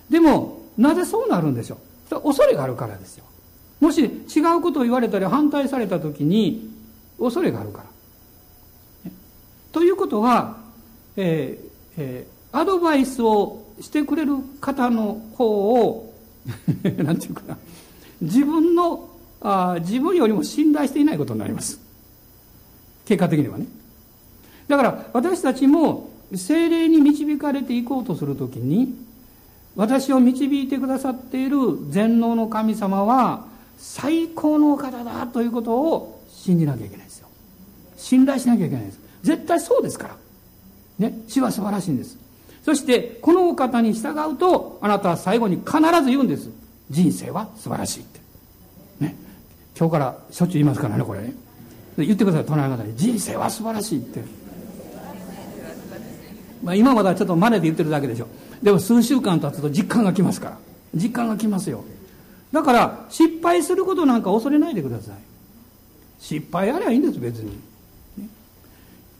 [0.09, 1.79] でもなぜそうなるんでしょ
[2.11, 2.21] う。
[2.23, 3.25] 恐れがあるからですよ。
[3.81, 6.71] もし違うことを言われたり反対された時に
[7.19, 7.83] 恐れがあるか
[9.05, 9.11] ら。
[9.73, 10.59] ということは、
[11.17, 16.15] えーえー、アドバイスをしてくれる方の方を
[16.99, 17.59] なんていうかな。
[18.21, 19.09] 自分の
[19.41, 21.81] あ自分よりも信頼していないことになります。
[23.05, 23.67] 結果的にはね。
[24.69, 28.95] だから私たちも精霊に導かれていこうとするときに
[29.77, 31.59] 私を導いてくださっている
[31.91, 37.29] 全能の神様は最高のお方だということを信じなきゃいけないですよ。
[37.97, 39.01] 信頼しなきゃいけないです。
[39.23, 41.09] 絶対そうですから。
[41.09, 41.19] ね。
[41.27, 42.24] 死は素晴らしいんです。
[42.65, 46.49] そしてこのお方に従うとあなたは最後に必ず言うんです。
[46.91, 48.21] 人生は素晴らしいって。
[49.01, 49.15] ね。
[49.79, 51.21] 今日からしょっちゅう言いますからねこれ。
[51.21, 51.35] ね
[51.99, 52.97] 言ってください隣の方に。
[52.97, 54.21] 人生は素晴らしいって。
[56.63, 58.29] まあ、今まだちょっと真似で言ってるだけでしょ。
[58.63, 60.59] でも数週間経つと実感が来ますから。
[60.95, 61.85] 実感が来ますよ。
[62.51, 65.15] だから失敗することなんか恐れないでください。
[66.19, 67.59] 失敗やりゃいいんです別に、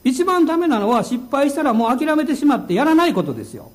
[0.05, 3.71] 一番ダメなのは失敗したらもう諦めてしまってやらないことですよ。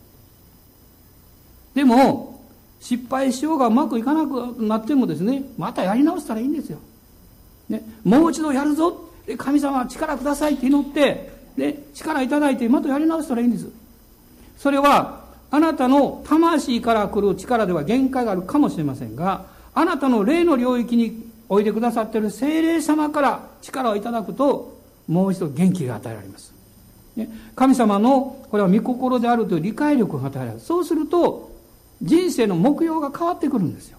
[1.74, 2.40] でも
[2.80, 6.78] 失敗しようがうまくいかなくなってもですねまたやり直したらいいんですよ、
[7.68, 9.10] ね、もう一度やるぞ。
[9.26, 13.68] で神様力くださいって祈ってで力いただいてまたやり直したらいいんです。
[14.56, 24.79] それはあなたの魂から来る力では限界があるかもしれませんがあなたの霊の領域においでくださっている精霊様から力をいただくと
[25.10, 26.54] もう一度元気が与えられます、
[27.16, 30.60] ね、神様のこれは御心であるという理解力が与えられる。
[30.60, 31.50] そうすると
[32.00, 33.98] 人生の目標が変わってくるんですよ。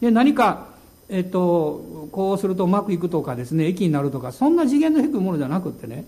[0.00, 0.68] で何か
[1.10, 6.04] えっと、こうするとうまくいくとかですね、駅になるとか、そんな次元の低いものじゃなくってね、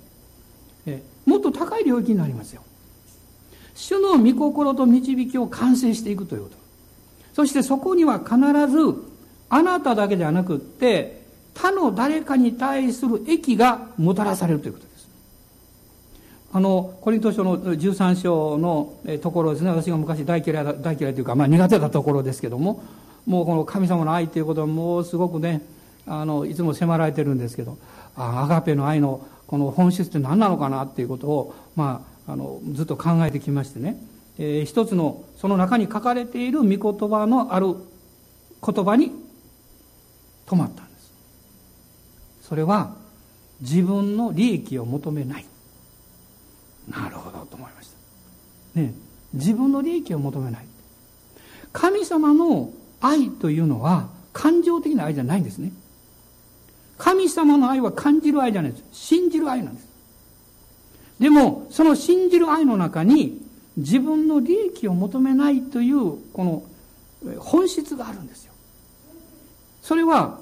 [0.86, 2.62] えもっと高い領域になりますよ。
[3.74, 6.56] 主の御心と導きを完成していくということ。
[7.32, 9.02] そしてそこには必ず
[9.48, 11.19] あなただけではなくって
[11.54, 15.08] 他の誰かに対する益がもたらされるということです。
[16.52, 19.70] あのコリント書の13章のところですね。
[19.70, 22.82] 私が昔大嫌いだ大嫌いというか、まあ、苦手だところですけども
[23.26, 25.62] もうこの神様の愛ということはもうすごくね
[26.06, 27.78] あのいつも迫られてるんですけど
[28.16, 33.96] あアガペの愛のこの本質って何なのかなっていうことを、まあ、あのずっと考えてきましてね、
[34.38, 37.74] えー、一つのその中に書かれている御言葉のある
[38.64, 39.12] 言葉に
[40.46, 40.89] 止まった。
[42.50, 42.94] それは
[43.62, 45.46] 自分の利益を求めない
[46.90, 47.90] なるほどと思いまし
[48.74, 48.92] たね
[49.32, 50.66] 自分の利益を求めない
[51.72, 55.72] 神様の愛というのは感情的な愛じゃないんですね
[57.00, 58.84] 神様の愛は感じる愛じゃないです。
[58.92, 59.88] 信じる愛なんです。
[61.18, 63.40] でも、その信じる愛の中に、
[63.78, 66.62] 自分の利益を求めないという、この
[67.38, 68.52] 本質があるんですよ。
[69.80, 70.38] それは、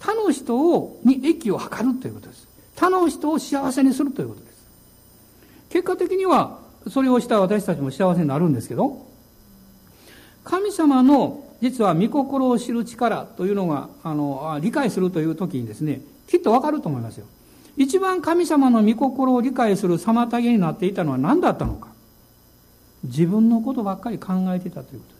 [0.00, 2.48] 他の人を、に益を図るということです。
[2.74, 4.66] 他の人を幸せにするということです。
[5.68, 6.58] 結果的には、
[6.88, 9.06] それをした私たちも幸せになるんですけど、
[10.44, 17.26] 神様の実は御心を知る力というのがあの理解するという時にですねきっとわかると思いますよ
[17.76, 21.88] 一番神様の御心を理解する妨げになっていたのは何だったのか
[23.04, 25.19] 自分のことばっかり考えていたということで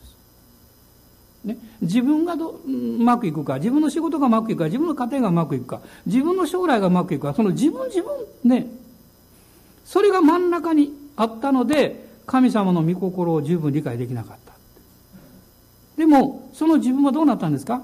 [1.43, 8.11] ね、自分がどうまくいくか自分の仕事がうまくいくか自分の家庭がうまくいくか自分の将来がうまくいくかその自分自分
[8.43, 8.67] ね
[9.83, 14.51] それが真ん中にあったので神様の御心を十分理解できなかった
[15.97, 17.83] でも、その自分はどうなったんですか？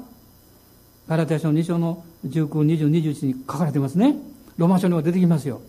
[1.08, 4.16] ガラテヤ書の2章の19、20、21に書かれてますね。
[4.58, 5.62] ロマ書には出てきますよ。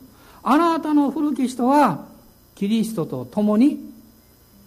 [0.42, 2.06] あなたの古き人は、
[2.54, 3.80] キリストと共に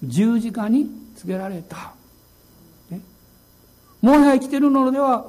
[0.04, 1.94] 十字架につけられた。
[4.02, 5.26] もはや生きてるのでは、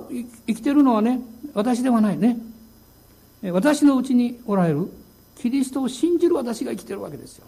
[0.46, 1.20] 生きてるのはね、
[1.54, 2.38] 私ではないね。
[3.42, 4.88] 私のうちにおられる
[5.36, 7.46] キリストを信じる私が生きてるわけですよ。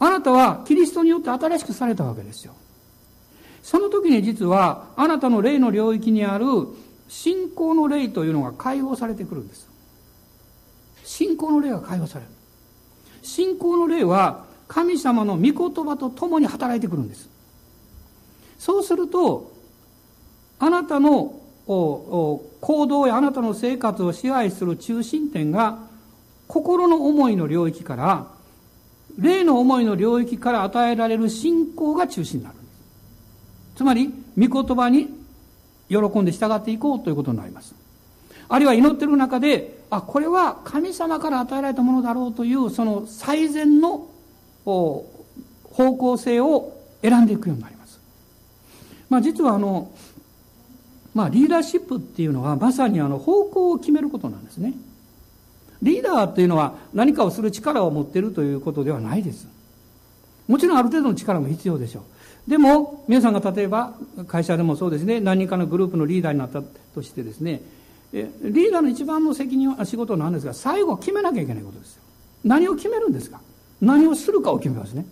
[0.00, 2.54] あなたはキリストによって新しくされたわけですよ。
[3.62, 6.46] その時に実はあなたの霊の領域にある
[7.08, 9.68] 信仰の霊というのが解放されてくるんです
[11.04, 12.30] 信仰の霊が解放される
[13.22, 17.28] 信仰の霊は神様の御言葉と共に働いてくるんです
[18.58, 19.52] そうすると
[20.58, 25.78] あなたの行動やあなたの生活を支配する中心点が
[26.46, 28.26] 心の思いの領域から
[29.18, 35.08] 霊の思いの領域から与えられる信仰が中心になるんですつまり御言葉に
[35.88, 37.74] 喜んで従っていこうということになります
[38.48, 44.08] あるいは祈ってる中であこれは神様から与えられたものだろうというその最善の
[44.64, 48.00] 方向性を選んでいくようになります。
[49.08, 49.90] まあ、実はあの、
[51.18, 54.72] まあ、リーダーシップっていうのはまさにあの方向を決めることなんですね。
[55.82, 59.48] リーダーっていうのは何かをする力を持っているということではないです。
[60.46, 62.04] もちろんある程度の力も必要でしょ
[62.46, 62.50] う。
[62.50, 63.94] でも、皆さんが例えば
[64.28, 67.62] 会社でもそうですね、何人かのグループのリーダーになったとしてですね、
[68.12, 72.02] リーダーの一番の責任は仕事なんですが、最後決めなきゃいけないことですよ。
[72.44, 73.40] 何を決めるんですか？
[73.80, 75.04] 何をするかを決めますね。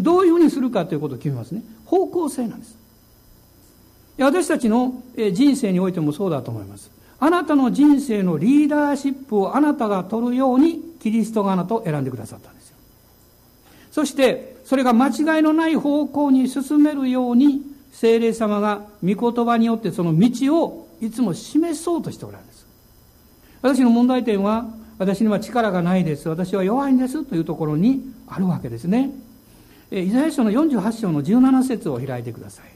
[0.00, 1.62] どういうふうにするかということを決めますね。
[1.86, 2.76] 方向性なんです。
[4.18, 6.90] 私たちの人生においてもそうだと思います。
[7.18, 12.76] あなたの人生のリーダーシップをあなたが取るようにキリストがあなたを選んでくださったんですよ。
[13.90, 22.66] そして、それが間違いのない方向に進めるように、精霊様が御言葉によってその道をいつも示そうとしておられるんです。
[23.62, 24.66] 私の問題点は、
[24.98, 26.28] 私には力がないです。
[26.28, 27.24] 私は弱いんです。
[27.24, 29.12] というところにあるわけですね。
[29.90, 32.73] イザヤ書の48章の17節を開いてください。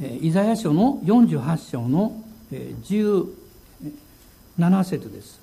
[0.00, 3.26] イザヤ書の48章の17
[4.84, 5.40] 節です。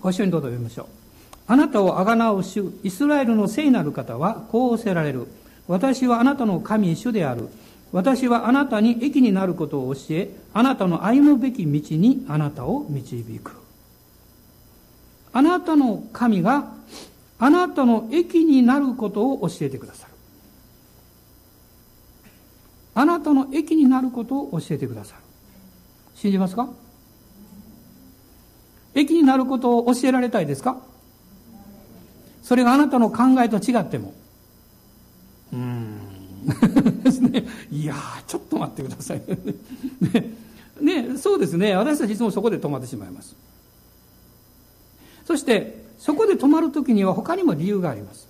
[0.00, 0.86] ご一緒にどうぞ読みましょう。
[1.48, 5.26] あなたをあがなう主、イスラエルの聖なる方はこうおせられる。
[5.66, 7.48] 私はあなたの神主である。
[7.90, 13.67] 私はあなたに益になることを教え、あなたの歩むべき道にあなたを導く。
[15.38, 16.72] あなたの神が
[17.38, 20.12] あなたの益になることを教えてくださる。
[22.96, 25.22] あなたの益になることを教えてくださる。
[26.16, 26.68] 信じますか？
[28.96, 30.76] 益になることを教えられたいですか？
[32.42, 34.14] それがあなたの考えと違っても。
[35.52, 37.02] うーん。
[37.04, 37.44] ですね。
[37.70, 37.94] いや
[38.26, 39.22] ちょっと待ってください。
[40.80, 41.76] ね、ね、そうですね。
[41.76, 43.36] 私たちいつもそこで止まってしまいます。
[45.28, 48.26] そして、そこで止まるときには他にも理由があります。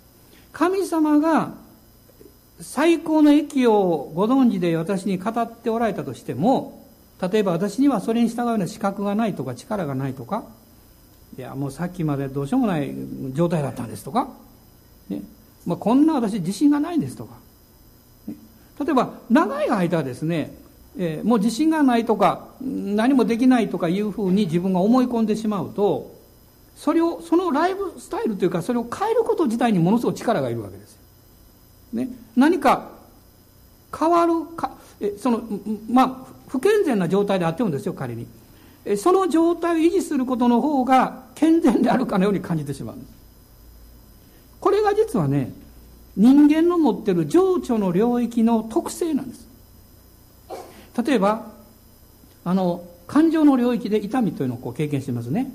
[0.50, 1.52] 神様が
[2.60, 6.88] 最高の益をご存知で私に語っておられたとしても、
[7.22, 10.42] 例えば私にはそれに従うような資格がないとか力がないとか、
[11.38, 12.92] いや、もうさっきまでどうしようもない
[13.32, 14.30] 状態だったんですとか、
[15.08, 15.22] ね、
[15.66, 17.36] まあ、こんな私自信がないんですとか、
[18.26, 18.34] ね、
[18.84, 20.52] 例えば長い間ですね、
[20.98, 26.17] えー、もう自信がないとか何もできないとかいうふうに自分が思い込んでしまうと
[26.78, 30.96] それをそのライフスタイルというかそれを変えること自体にものすごい力がいるわけです、
[31.92, 32.92] ね、何か
[33.96, 35.42] 変わるかえその
[35.90, 38.26] まあ不健全な状態であってもですよ仮に。
[38.84, 42.96] えその状態を維持することの方が健全であるかのように感じてしまう。
[42.96, 43.12] んです
[44.60, 45.52] これが実はね
[46.16, 49.48] 人間の持ってる情緒の領域の特性なんです。
[51.04, 51.50] 例えば
[52.44, 55.52] あの感情の領域で痛みというのをこう経験してますね。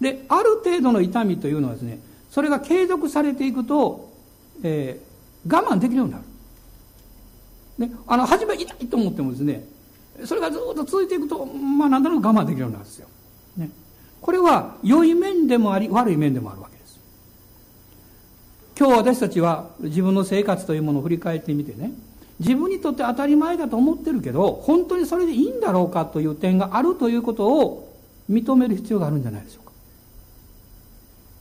[0.00, 4.12] である程度の痛みというのはですねそれが継続されていくと、
[4.62, 6.24] えー、我慢できるようになる。
[7.78, 9.64] ね、あの初め痛いと思ってもですね
[10.24, 13.08] それがずっと続いていくとまあ何となく我慢できるようになるんですよ、
[13.56, 13.70] ね、
[14.20, 17.00] これは良い面でもあり悪い面でもあるわけです。
[18.76, 21.92] 今日私たちは自分の生活というものを振り返ってみてね
[22.40, 27.96] 自分にとって当たり前だと思ってるけど本当にそれでいいんだろうかという点があるということを
[28.30, 29.67] 認める必要があるんじゃないでしょうか、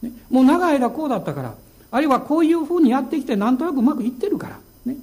[0.01, 1.55] ね、もう長い間こうだったから。
[1.89, 4.59] あるいはこういうふうにやってきてなんとなくうまくいってるから。
[4.85, 4.97] ね。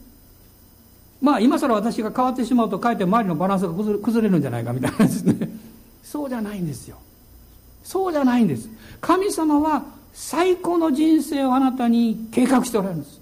[1.21, 5.49] まあ今更私が変わってしまうとかえって周りのバランスが崩れるんじゃないかみたいなですね。
[6.03, 6.97] そうじゃないんですよ。
[7.83, 8.69] そうじゃないんです。
[9.01, 13.21] 神様は最高の人生をあなたに計画しておられるんです。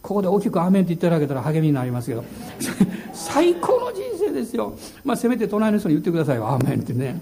[0.00, 2.24] ここで大きく「アメン」って言っていただけたら励みになりますけど。
[3.12, 4.76] 最高の人生ですよ。
[5.04, 7.20] まあせめて隣の人に言ってくださいよ「アーメン」ってね。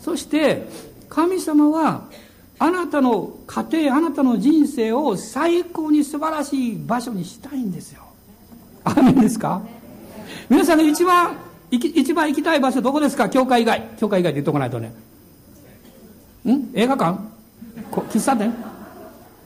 [0.00, 0.68] そして
[1.12, 2.08] 神様は
[2.58, 8.02] あなたの家庭あなたの人生を最高に素晴らしい場所にしたいんですよ。
[8.82, 9.60] アーメンですか？
[10.48, 11.36] 皆さんが一番
[11.70, 13.28] 一番行きたい場所どこですか？
[13.28, 13.90] 教会以外。
[13.98, 14.94] 教会以外で言っとかないとね。
[16.46, 16.70] ん？
[16.72, 17.18] 映画館？
[17.90, 18.50] 喫茶店？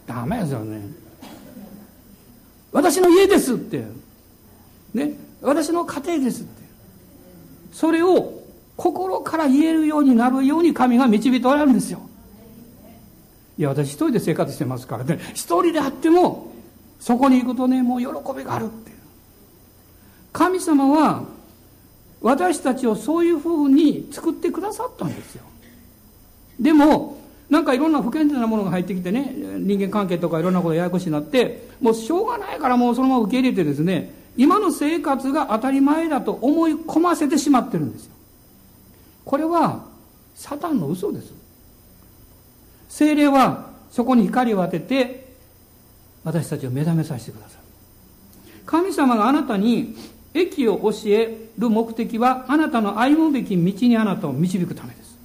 [0.06, 0.80] ダメですよね。
[2.70, 3.84] 私の家ですって。
[4.94, 5.14] ね？
[5.42, 6.62] 私の家庭ですって。
[7.72, 8.45] それを
[8.76, 12.00] 心から言えるようになるように神が導いておられるんですよ。
[13.58, 15.18] いや私一人で生活してますからね。
[15.32, 16.52] 一人であっても
[17.00, 18.06] そこに行くとねもう喜
[18.36, 18.96] びがあるっていう。
[20.32, 21.24] 神様は
[22.20, 25.44] 私たちをそういうふうに作ってくださったんですよ。
[26.60, 27.18] でも
[27.48, 38.15] なんかいろんな不健全なものが入ってきてね人間関係とかいろんなことややこしになってもうしょうがないからもうそのまま受け入れてですね今の生活が当たり前だと思い込ませてしまってるんですよ。
[39.26, 39.84] これは
[40.36, 41.34] サタンの嘘です。
[42.88, 45.26] 精霊はそこに光を当てて
[46.24, 47.62] 私たちを目覚めさせてくださる
[48.64, 49.96] 神様があなたに
[50.32, 55.18] 益を教える目的はあなたの歩むべき道にあなたを導くためです。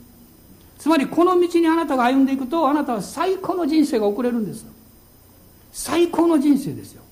[0.80, 4.66] つまりこの道にあなたが歩んでいくとあなたは最高の人生が送れるんです
[5.72, 7.04] 最高の人生ですよ。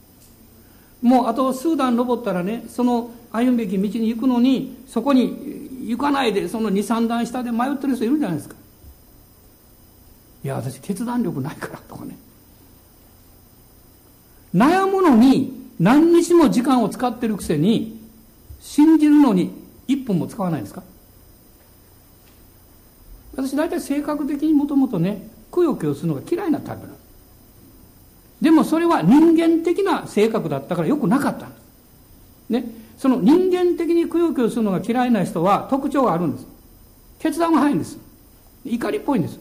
[1.04, 8.56] もうあと数段登ったらねその歩むべき道に行くのにそこに行かないでその23段下で迷ってる人いるんじゃないですか
[10.44, 12.16] いや私決断力ないからとかね
[14.54, 18.00] 悩むのに何日も時間を使ってるくせに
[18.60, 19.52] 信じるのに
[19.88, 20.84] 1分も使わないですか？
[23.36, 27.02] 私大体性格的にもともとねくよくよするのが嫌いなタイプなんです
[28.42, 31.60] でもそれは人間的な性格だったからよくなかったんです。
[32.50, 32.89] ね。
[33.00, 36.46] その人間的にくよくよするのが嫌いな人は特徴があるんです。
[37.20, 37.98] 決断が早いんです。
[38.66, 39.40] 怒りっぽいんです。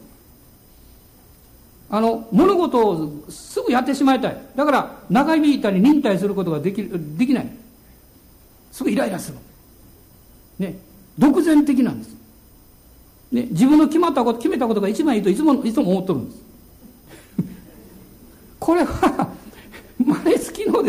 [1.91, 4.37] あの、物事をすぐやってしまいたい。
[4.55, 7.51] だから、長引いたり忍耐することができできない。
[8.71, 9.39] すぐイライラする。
[10.61, 10.79] ね。
[11.19, 12.17] 独善的なんです。
[13.33, 13.49] ね。
[13.51, 16.39] 自分の決まったこと、決めたことが一番いいといつも、いつも思っとるんです。
[18.61, 19.33] これは
[19.99, 20.38] 真似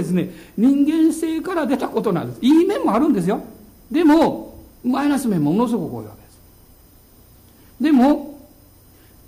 [0.01, 2.39] ですね人間性から出たことなんです。
[2.41, 3.41] いい面もあるんですよ。
[3.91, 6.39] でもマイナス面もものすごく多いわけです。
[7.81, 8.39] でも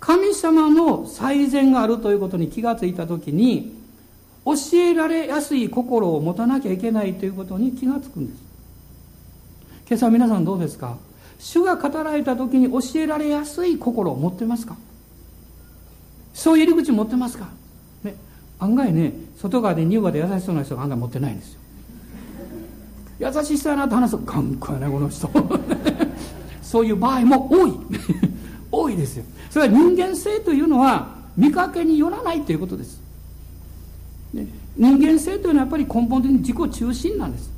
[0.00, 3.80] 神様の最善があるということに気がついた時に
[4.44, 8.42] 教えられやすい心を持たなきゃいけないということに気がつくんです。
[9.88, 10.96] 今朝皆さんどうですか？
[11.38, 14.76] 主が語られた時に教えられやすい心を持ってますか？
[16.34, 17.48] そういう入り口持ってますか？
[18.62, 21.58] 案外ね外側で乳母で優しそうな人が案外持ってないんですよ。
[23.18, 25.28] 優しさやなと話すと頑固やねこの人。
[26.62, 27.72] そういう場合も多い。
[28.70, 29.24] 多いですよ。
[29.50, 33.00] それは人間性というのは見かけによらないということです、
[34.32, 34.46] ね、
[34.76, 37.50] 人間性というのはやっぱり根本的に自己中心なんです。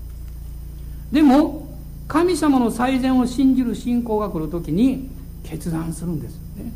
[1.12, 1.68] でも
[2.09, 5.09] 神様の最善を信じる信仰が来るときに
[5.42, 6.72] 決断するんです、ね、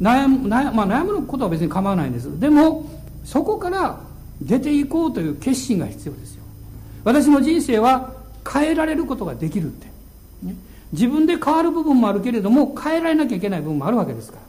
[0.00, 2.40] 悩む,、まあ、悩むことは別に構わないんです。
[2.40, 2.88] でも
[3.26, 4.00] そこから
[4.40, 6.42] 出ていこうという決心が必要ですよ。
[7.04, 8.14] 私の人生は
[8.50, 9.86] 変えられることができるって、
[10.42, 10.54] ね、
[10.92, 14.42] 自分で変わる部分もあるけれども変えられなきゃいけない部分もあるわけですから。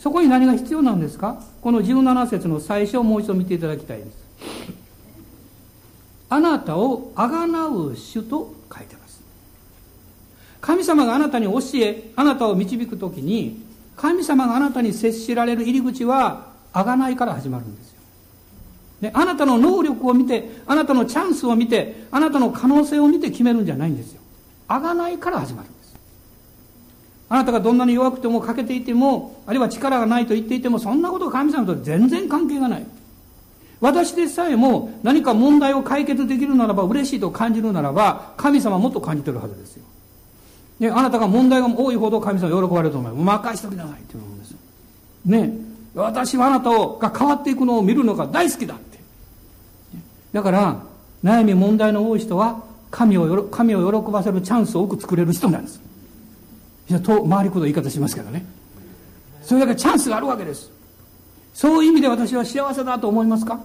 [0.00, 1.40] そこに何が必要なんですか？
[1.60, 4.08] この17節の最初をもう一度見ていただきたいです。
[6.28, 9.22] あなたをあがなう主と書いてます。
[10.60, 13.62] 神様があなたに教えあなたを導くときに
[13.96, 17.91] 神様があなたに接しられる入り口はあがないから始まるんです。
[19.02, 24.20] であなたの能力を見てあなたのチャンスを見てあなたの可能性を見て決めるんじゃないんですよ。
[24.68, 25.96] あがないから始まるんです。
[27.28, 32.86] あなたがどんなに弱くても欠けていてもあるいは力がないと言っていてもそんなこと神様と全然関係がない。
[33.80, 39.84] 私でさえも何か問題を解決できるならば嬉しいと感じるならば神様もっと感じてるはずですよ。
[40.78, 44.58] であなたが問題が多いほど神様喜ばれると思います任しときなさいって言うんですよ。
[45.24, 45.52] ね。
[45.96, 48.76] 私はあなたが変わっていくのを見るのが大好きだ。
[50.32, 50.82] だから
[51.22, 55.80] 悩み問題の多い人は神を神を喜ばせるチャンスを多く作れる人なんです。
[56.90, 58.44] いやと回りくど言い方しますけどね。
[59.42, 60.70] それだけチャンスがあるわけです。
[61.54, 63.60] そういう意味で私は幸せだと思いますか？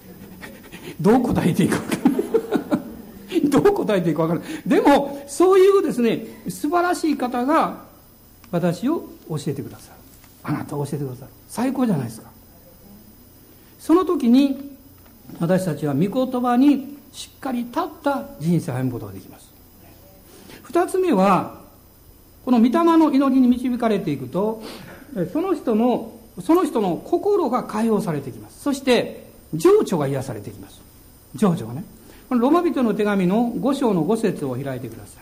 [1.00, 1.78] どう答えていいか
[3.50, 4.62] どう答えていいか分からない。
[4.66, 7.84] でもそういうですね素晴らしい方が
[8.50, 9.94] 私を教えてくださる。
[10.44, 11.30] あなたを教えてくださる。
[11.48, 12.28] 最高じゃないですか。
[13.78, 14.76] その時に
[15.40, 19.50] 私たちは御言葉にしっかり立った人生を歩むことができます。
[20.62, 21.60] 二つ目は
[22.44, 24.62] この御霊の祈りに導かれていくと
[25.32, 28.60] その人のその人の心が解放されてきます。
[28.60, 30.80] そして情緒が癒されてきます。
[31.34, 31.84] 情緒がね。
[32.28, 35.20] このロマ人の手紙の5章の5節を開いてくださ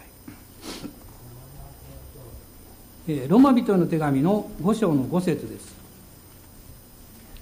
[3.07, 3.29] い。
[3.29, 5.76] ロマ人の手紙の5章の5節です。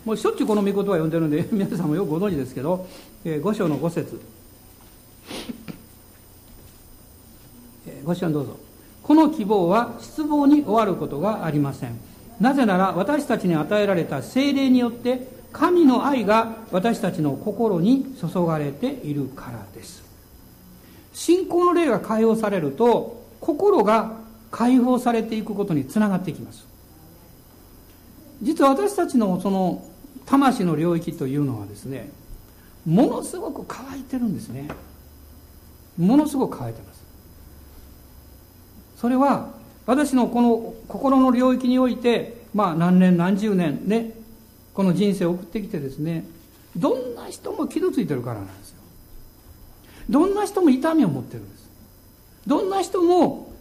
[0.05, 2.87] もうしょっちゅうこの御言葉を読んでるんで 皆さんもよくご存知ですけど、
[3.25, 4.21] えー、5章の5節。
[8.05, 8.59] ご視聴どうぞ。
[9.03, 11.99] この希望は失望に終わることがありません。
[12.39, 20.03] なぜなら私たちに与えられた精霊によって神の愛が私たちの心に注がれているからです。
[21.15, 24.13] 信仰の霊が解放されると心が
[24.51, 26.67] 解放されていくことにつながっていきます。
[28.43, 29.83] 実は私たちのその
[30.27, 32.11] 魂の領域というのはですね
[32.87, 34.69] ものすごく乾いてるんですね。
[35.97, 37.03] ものすごく乾いてます。
[38.97, 39.51] それは
[39.87, 44.13] 私のこの心の領域においてまあ何年何十年ね
[44.75, 46.25] この人生を送ってきてですね
[46.77, 48.77] どんな人も傷ついてるからなんですよ。
[50.11, 51.71] どんな人も痛みを持ってるんです。
[52.47, 53.53] どんな人も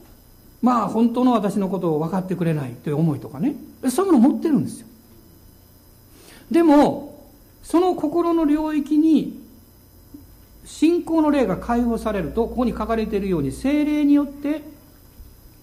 [0.62, 3.56] まあ本当の私のことを分かってくれないという思いとかね
[3.90, 4.88] そういうものを持ってるんですよ。
[6.54, 7.28] でも
[7.64, 9.42] その心の領域に
[10.64, 14.62] 信仰の霊が解放されるとここに書かれているように精霊によって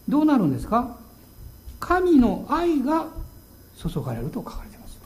[0.09, 0.97] どうなるんですか？
[1.79, 3.07] 神の愛が
[3.79, 4.99] 注がれると書かれています。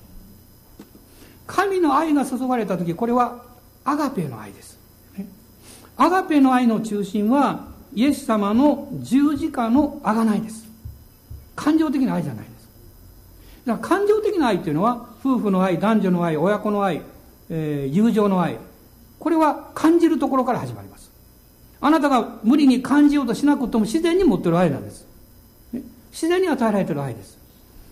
[1.47, 3.45] 神の愛が注がれた時これは
[3.85, 4.79] アガペの愛です、
[5.99, 10.67] アガペの愛の中心はイエス様の十字架の贖いです。
[11.55, 12.47] 感情的な愛じゃない。
[13.67, 17.03] だから感情的な愛というのは夫婦の愛男女の愛親子の愛、
[17.51, 18.59] えー、友情の愛
[19.19, 21.11] これは感じるところから始まります
[21.81, 25.07] あなたが無理に感じようとしなくても自然に持ってる愛なんです、
[26.13, 27.39] 自然に与えられてる愛です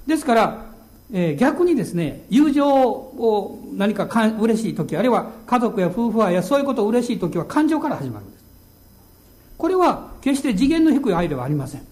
[0.07, 0.73] ですから
[1.15, 8.45] えー、逆にですね、友情を何かか嬉しい時、あるいは家族や夫婦愛やそういうことを嬉しい時は感情から始まるんです。
[9.59, 11.87] これは決して次元の低い愛ではありません。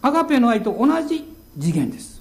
[0.00, 1.24] アガペの愛と同じ
[1.58, 2.13] 次元です。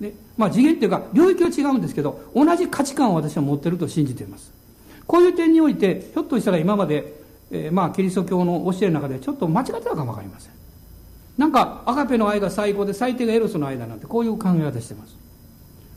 [0.00, 4.52] でまあ次元っていうか領域は違うんですけど、同じ価値観を私は持っていると信じています。
[5.06, 7.14] こういう点において、ひょっとしたら今まで、
[7.50, 10.52] えー、まあキリスト教の教えの中でちょっと間違ってたかもわかりません。
[11.38, 15.16] なんか、アガペの愛が最高で最低がエロスの愛だなんて、こういう考え方してます。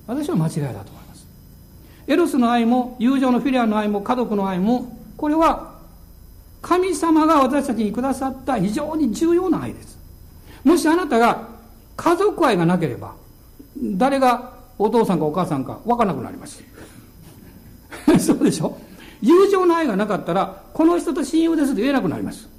[0.05, 1.27] 私は間違いだと思います。
[2.05, 5.71] エロスの愛も、友情のフィリアの愛も、家族の愛も、これは、
[6.61, 9.97] 神様が私たちにくださった非常に重要な愛です。
[10.63, 11.47] もしあなたが
[11.97, 13.15] 家族愛がなければ、
[13.81, 16.63] 誰がお父さんかお母さんか分からなくなります。
[18.19, 18.77] そうでしょ？
[19.21, 22.49] 友情の愛がなかったら、この人と親友ですと言えなくなります。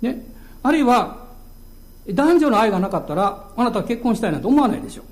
[0.00, 0.24] ね？
[0.62, 1.18] あるいは、
[2.08, 5.02] 男女の愛がなかったら、あなたは結婚したいなんて思わないでしょ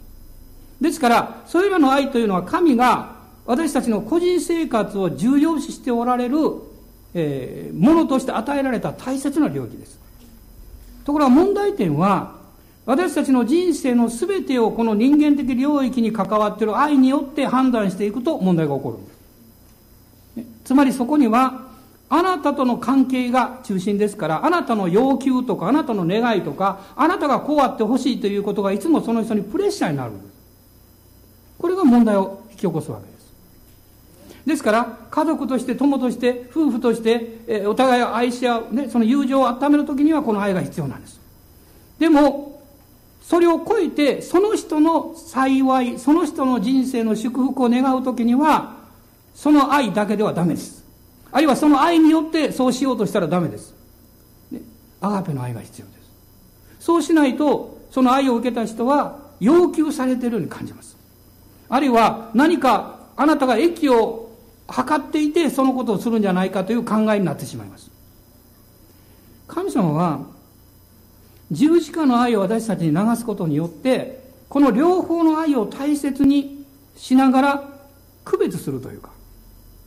[0.80, 0.82] う。
[0.82, 3.16] ですから、それらの愛というのは神が
[3.47, 6.36] 私たちの個人生活を重要視しておられる、
[7.12, 10.01] えー、ものとして与えられた大切な領域です。
[11.05, 12.39] ところが問題点は、
[12.91, 19.12] 私たちの人生の全てをこの人間的領域に関わっている愛によって判断していくと問題が起こるんで
[20.43, 20.49] す。
[20.64, 21.68] つまりそこには
[22.09, 30.34] あなたとの関係が中心ですから、あなたの要求とか、あなたの願いとか、あなたがこうあってほしいということがいつもその人にプレッシャーになるんです。
[31.59, 34.47] これが問題を引き起こすわけです。
[34.47, 41.20] ですから、家族として、友として、夫婦として、えお互いを愛し合う、ね、その友情を温めるときにはこの愛が必要なんです。
[42.01, 42.49] でも、
[43.31, 48.78] それを超えて、その人の幸い、その人の人生の祝福を願うときには、
[49.37, 50.85] その愛だけではダメです。
[51.31, 53.72] あるいはその愛によってそうしようとしたらダメです。
[54.51, 54.61] ね、
[55.01, 56.85] アガペの愛が必要です。
[56.85, 60.97] そうしないと、その愛を受けた人は要求されているように感じます。
[61.68, 64.28] あるいは何かあなたが益を
[64.66, 67.93] 測っていてそのことをするんじゃないかという考えになってしまいます。
[69.47, 70.39] 神様は
[71.51, 76.64] 十字架の愛を私たちに流すことによってこの両方の愛を大切に
[76.96, 77.68] しながら
[78.24, 79.11] 区別するというか、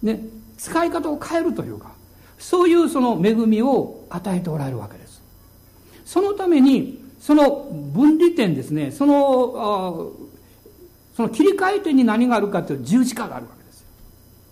[0.01, 0.21] ね、
[0.57, 1.91] 使い方を変えるというか、
[2.39, 5.21] そういうその恵みを与えておられるわけです。
[6.05, 10.13] そのために、その分離点ですね、その、
[11.15, 13.87] その切り替え点に何があるかというと十字架があるわけですよ。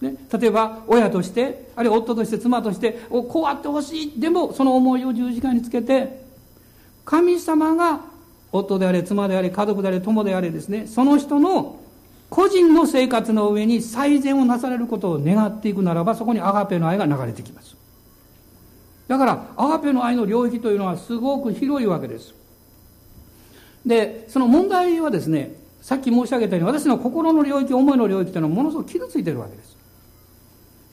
[0.02, 4.20] ね、例えば、親として、あるいは夫として、妻として、こうあってほしい。
[4.20, 6.22] でも、その思いを十字架につけて、
[7.06, 8.02] 神様が
[8.52, 11.80] 夫であれ、妻であれ、家族であれ、友であれですね、その人の
[12.30, 17.76] 個人の生活の上に最善をなされることを願っていくならば、そこにアガペの愛が流れてきます。
[19.08, 22.34] だから、アガペの愛の領域というのはすごく広いわけです。
[23.86, 29.78] で、その問題はですね、さっき申し上げたように、私の心の領域、思いの領域というのはものすごく傷ついてるわけです。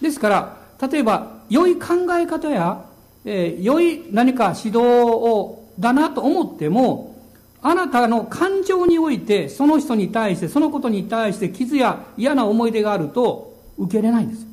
[0.01, 0.57] ですから、
[0.89, 2.85] 例えば、良い考え方や、
[3.25, 7.17] えー、良い何か指導を、だなと思っても、
[7.61, 14.47] あなたの感情において、その人に対して、そのことに対して傷や嫌な思い出があると、受け入れないんです。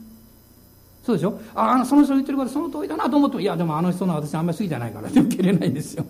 [1.03, 1.39] そうでしょ？
[1.53, 6.05] ああ、その人言ってることその通りだなと思っても、いや、でもあの人の私あんまり好きじゃないからって受け入れないんですよ。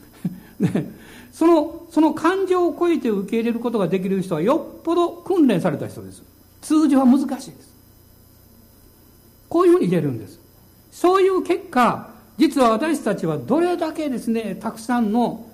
[0.60, 0.92] ね、
[1.32, 6.22] その、その感情を超えて受け入れることができる人はよっぽど訓練された人です。
[6.60, 7.74] 通常は難しいです。
[9.48, 10.38] こういうふうに言えるんです。
[10.90, 15.46] そういう結果、実は私たちはどれだけですね、たくさんの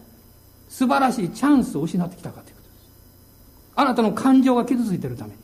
[0.68, 2.88] 素晴らしいチャンスを失ってきたかということです。
[3.76, 5.36] あなたの感情が傷ついているために。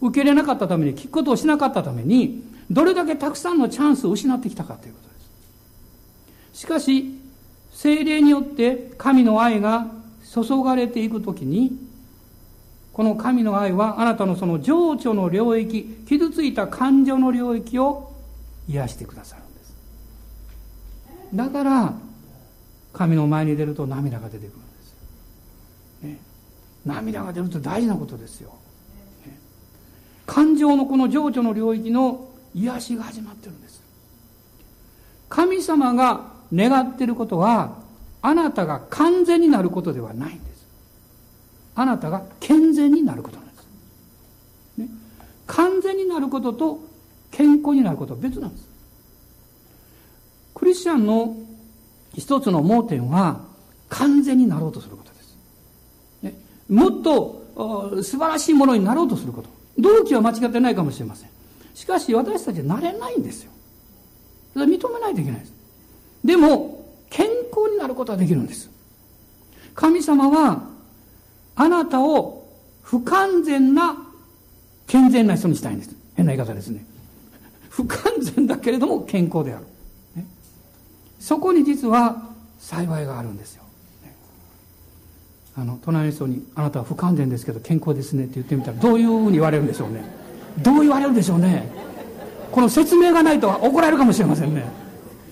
[0.00, 5.14] 受け入れなかったために、聞くことをしなかったために、どれだけたくさんのチャンスを失ってきたかということで
[6.54, 6.60] す。
[6.60, 7.18] しかし、
[7.72, 9.86] 精霊によって神の愛が
[10.32, 11.78] 注がれていくときに、
[12.92, 18.12] この神の愛はあなたのその情緒の領域、傷ついた感情の領域を
[18.68, 19.42] 癒してくださる。
[21.34, 21.94] だから、
[22.92, 24.94] 神の前に出ると涙が出てくるんです。
[26.02, 26.18] ね、
[26.84, 28.50] 涙が出ると大事なことですよ。
[29.26, 29.38] ね、
[30.26, 33.82] 感情のこの情緒の領域の癒しが始まってるんです。
[35.30, 37.78] 神様が願っていることは、
[38.20, 40.66] あなたが完全になることではないんです。
[41.74, 43.66] あなたが健全になることなんです。
[44.76, 44.88] ね、
[45.46, 46.78] 完全になることと
[47.30, 48.71] 健康になることは別なんです。
[50.54, 51.36] クリスチャンの
[52.14, 53.40] 一つの盲点は
[53.88, 55.36] 完全になろうとすることです。
[56.22, 56.34] ね、
[56.68, 57.42] もっと
[58.02, 59.48] 素晴らしいものになろうとすること。
[59.78, 61.30] 動機は間違ってないかもしれません。
[61.74, 63.50] しかし私たちはなれないんですよ。
[64.52, 65.54] それは認めないといけないです。
[66.24, 68.70] でも、健康になることはできるんです。
[69.74, 70.68] 神様は、
[71.54, 72.46] あなたを
[72.82, 73.96] 不完全な
[74.86, 75.96] 健全な人にしたいんです。
[76.14, 76.84] 変な言い方ですね。
[77.70, 79.64] 不完全だけれども健康である。
[81.22, 82.20] そこに実は
[82.58, 83.62] 幸いがあるんですよ。
[85.54, 90.02] あの、隣の人に、あなたは不完全ですけど健康ですねって言ってみたら、どういうふうに言われるんでしょうね。
[90.58, 91.70] どう言われるでしょうね。
[92.50, 94.64] この説明がないと怒られるかもしれませんね。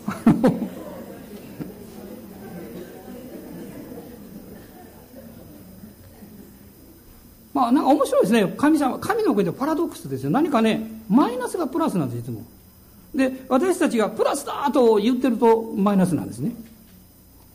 [7.53, 8.55] まあ、なんか面白いですね。
[8.57, 10.30] 神様、神の声でパラドックスですよ。
[10.30, 12.45] 何かね、マイナスがプラスなんです、いつも。
[13.14, 16.52] で、私たちがプラスだと言ってるとマイナスなんですね。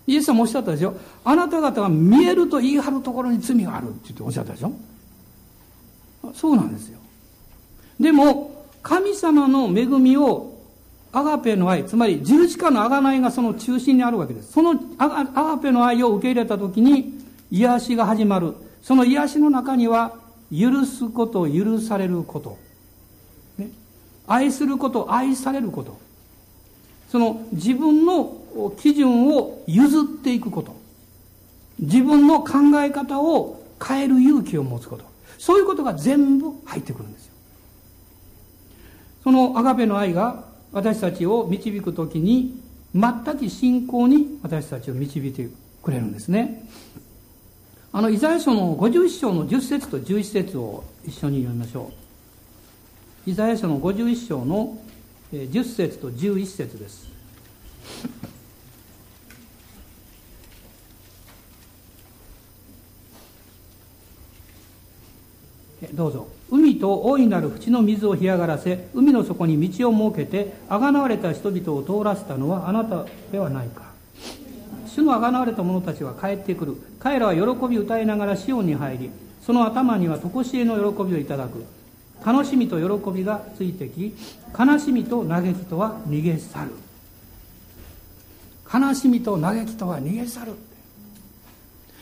[0.07, 0.95] イエス様おっしゃったでしょ。
[1.23, 4.71] あなた方が見えると言い張るところに罪があるって言っておっしゃったでしょ。
[6.33, 6.99] そうなんですよ。
[7.99, 10.55] でも、神様の恵みを
[11.11, 14.51] アガペの愛、つまり十字架の贖いがその中心にあるわけです。
[14.51, 18.53] そのアガペの愛を受け入れたときに、癒しが始まる。
[18.81, 20.13] その癒しの中には、
[20.51, 22.57] 許すこと、許されること。
[24.27, 25.97] 愛すること、愛されること。
[27.09, 28.41] その自分の
[28.77, 30.75] 基準を譲っていくこと。
[31.79, 35.05] 自分の考え方を変える勇気を持つこと。
[35.37, 37.33] そういうことが全部入ってくるんですよ。
[39.23, 42.61] そのアガペの愛が私たちを導くときに、
[42.93, 45.49] 全く信仰に私たちを導いて
[45.83, 46.67] くれるんですね。
[47.91, 52.04] あの、イザヤ書の51章の10節と11節を一緒に読みましょう。
[53.27, 54.77] イザヤ書の51章の
[55.33, 57.09] 10節と11節です。
[65.93, 66.27] どうぞ。
[66.51, 73.95] 海と大いなる淵の水を干上がらせ、海の底に道を設けて、あがなわれた人々を通らせたのはあなたではないか。
[74.95, 79.09] 主のあがなわれた者たちは帰ってくる彼らは喜び歌いながらシオンに入り
[79.41, 81.65] その頭には常しえの喜びをいただく
[82.25, 84.15] 楽しみと喜びがついてき
[84.57, 86.71] 悲しみと嘆きとは逃げ去る。
[88.73, 90.53] 悲しみと嘆きとは逃げ去る。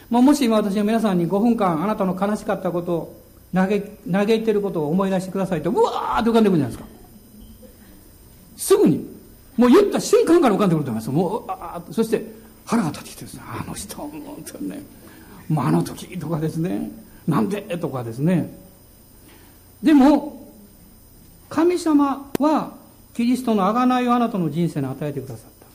[0.09, 3.21] ももし今私が皆さんに5分間あなたの悲しかったことを
[3.53, 6.85] 嘆嘆いてることを思い出してくださいとうわーって浮かんでくるじゃないですか。
[8.55, 9.05] すぐに
[9.57, 11.09] もう言った瞬間から浮かんでくると思います。
[11.09, 12.25] もうあそして
[12.65, 13.41] 腹が立ってきてですね。
[13.45, 14.81] あの人もとね。
[15.49, 16.89] もうあの時とかですね。
[17.27, 18.62] なんでとかですね。
[19.83, 20.41] でも
[21.49, 22.71] 神様は
[23.13, 25.67] キリストの贖いをあなたの人生に与えてくださった。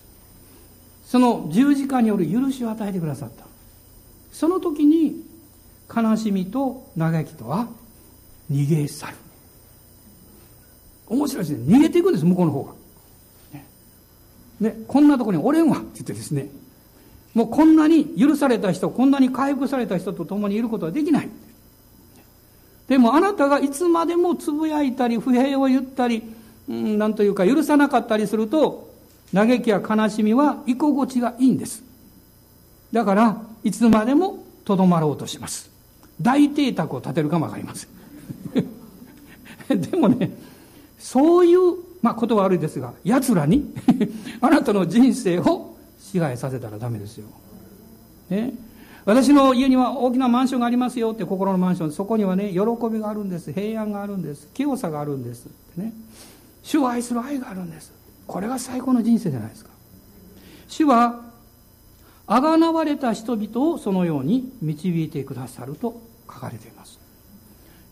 [1.07, 3.45] その十字架による許しを与えてくださった。
[4.33, 5.25] その時に
[5.95, 7.69] 悲しみと嘆きとは
[8.51, 9.17] 逃げ去る。
[11.07, 11.77] 面白いですね。
[11.77, 12.73] 逃げていくんです向こうの方が。
[14.61, 14.77] ね。
[14.89, 16.49] こんなとこにおれんわって言ってですね。
[17.35, 21.29] もうこんなに許された人、こんなに回復された人と共にいることはできない。
[22.89, 26.23] でもあなたがいつまでもつぶやいたり、不平を言ったり、
[26.69, 28.89] うん、なんというか許さなかったりすると、
[29.35, 31.85] 嘆きや悲しみは居心地がいいんです。
[32.93, 35.71] だからいつまでもとどまろうとします。
[36.21, 37.99] 大邸宅を建てるかもわかりません。
[39.81, 40.31] でもね
[40.99, 43.73] そういうまあ言葉悪いですが奴らに
[44.41, 47.27] あなたの人生を支配させたらダメですよ、
[48.31, 48.55] ね、
[49.09, 52.59] 私の家には大きなマンションがありますよって心のマンションそこにはね喜
[52.93, 53.55] びがあるんです。
[53.55, 54.51] 平安があるんです。
[54.53, 55.47] 清さがあるんです。
[55.47, 55.95] ってね。
[56.63, 57.91] 主を愛する愛があるんです。
[58.27, 59.71] これが最高の人生じゃないですか。
[60.67, 61.23] 主は
[62.27, 67.01] あがなわれた人々をそのように導いてくださると書かれています。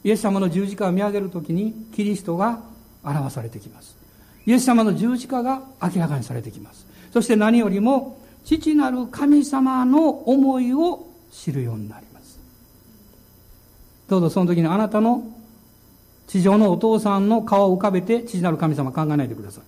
[0.05, 2.61] イエス様の十字架を見上げるときにキリストが
[3.03, 3.97] 表されてきます。
[4.45, 6.87] イエス様の十字架が明らかにされてきます。
[7.11, 12.38] そして何よりも父なる神様の思いを知るようになります。
[14.09, 15.24] どうぞその時にあなたの
[16.28, 19.61] 地上のお父さんの顔を浮かべて父なる神様考えないでくださ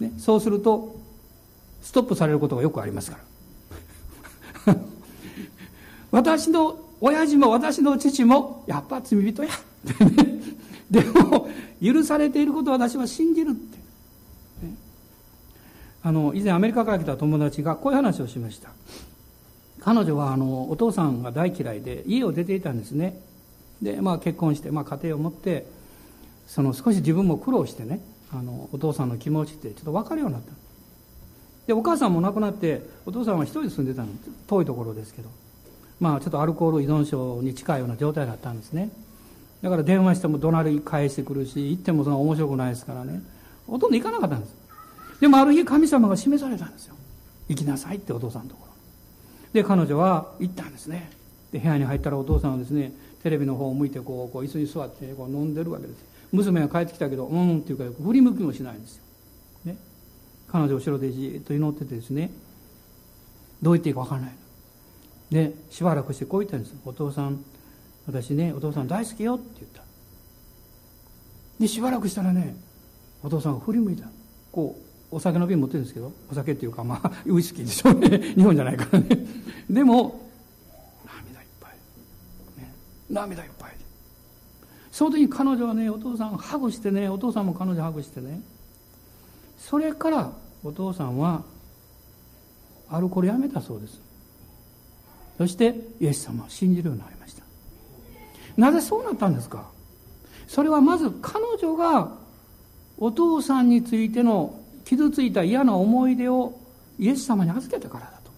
[0.00, 0.96] い、ね、そうすると
[1.82, 3.18] ストップされることがよくありますか
[4.66, 4.76] ら。
[6.12, 9.50] 私の親父も私の父もやっぱ罪人や。
[10.88, 11.48] でも
[11.82, 13.56] 許されていることを私は信じる、
[16.06, 18.68] あの以前アメリカから来た友達がこういう話をしました。
[19.80, 23.18] 彼女はあのお父さんが大嫌いで家を出ていたんですね。
[23.80, 25.66] で、まあ、結婚して、まあ、家庭を持って
[26.46, 28.00] その少し自分も苦労してね
[28.32, 30.52] あのお父さんの気持ちってちょっと分かるようになった。
[31.66, 34.08] でお母さんも亡くなってお父さんは一人で住んでたの。
[34.46, 35.30] 遠いところですけど。
[36.00, 38.90] まあちょっとアルコール依存症に近いような状態だったんですね。
[39.62, 43.22] だから電話しても怒鳴り返してくるし行ってもそんな面白くないですからね。
[43.66, 44.63] ほとんど行かなかったんです。
[45.20, 46.94] でもある日神様が示されたんですよ。
[47.48, 48.72] 行きなさいってお父さんのところ。
[49.52, 51.10] で彼女は行ったんですね。
[51.52, 52.92] で部屋に入ったらお父さんはですね
[53.22, 59.02] テレビの方を向いてこうこう椅子に座ってこう飲んでるわけです娘が帰ってきたけどうんっていうか振り向きもしないんですよ。
[59.64, 59.76] ね。
[60.48, 62.30] 彼女後ろでじっと祈っててですね
[63.62, 64.32] どう言っていいか分からない
[65.30, 67.42] でしばらくしてこう言ったんですお父さん
[68.06, 69.82] 私ねお父さん大好きよって言った。
[71.58, 72.56] でしばらくしたらね
[73.22, 74.06] お父さんが振り向いた
[74.50, 78.18] こうお酒の瓶持ってるんですけどお酒っていうかまあ ウイスキーでしょうね。
[78.34, 79.06] 日本じゃないからね。
[79.70, 80.20] でも
[81.06, 82.74] 涙いっぱい、ね、
[83.10, 83.76] 涙いっぱい。
[84.90, 88.40] その時に彼女はねお父さんをハグしてねお父さんも彼女ハグしてね。
[89.58, 90.32] それから
[90.62, 91.42] お父さんは
[92.90, 94.00] アルコールやめたそうです。
[95.38, 97.42] そしてイエス様を信じるようになりました。
[98.56, 99.68] なぜそうなったんですか？
[100.46, 102.12] それはまず彼女が
[102.98, 106.58] お父さんについての傷ついた嫌な思い出を
[106.98, 108.30] イエス様に預けたからだと。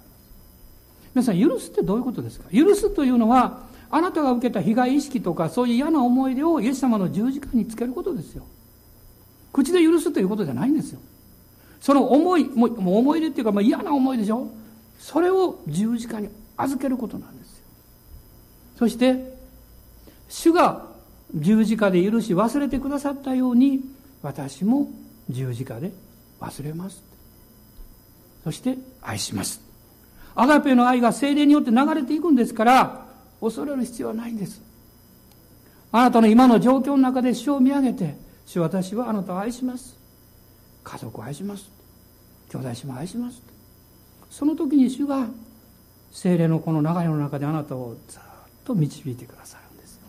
[1.14, 2.50] 皆さん許すってどういうことですか？
[2.50, 8.44] 許すというのはあなたが受けた被害意識とかそういう嫌な思い出をイエス様の十字架につけることですよ。
[9.52, 11.00] 口で許すということじゃないんですよ。
[11.80, 14.48] その思いもう思い出っていうか、まあ、嫌な思いでしょ？
[14.98, 17.64] それを十字架に預けることなんですよ。
[18.78, 19.36] そして
[20.28, 20.86] 主が
[21.34, 23.80] 十字架で許し忘れてくださったように
[24.22, 24.90] 私も
[25.28, 25.92] 十字架で
[26.40, 27.02] 忘れます。
[28.44, 29.60] そして愛します。
[30.34, 33.06] アガペの愛が精霊によって流れていくんですから
[33.40, 34.60] 恐れる必要はないんです。
[35.92, 39.96] あなたの今の状況の中で主を見上げて主私はあなたを愛します。
[40.84, 41.70] 家族を愛します。
[42.50, 43.42] 兄弟姉妹愛します。
[44.30, 45.26] その時に主が
[46.12, 48.20] 精霊のこの流れの中であなたをずっ
[48.64, 49.94] と導いてくださるんです。
[49.96, 50.02] よ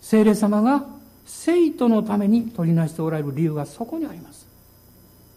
[0.00, 0.86] 精霊様が
[1.26, 4.45] 生徒のために取りなしておられる理由がそこにあります。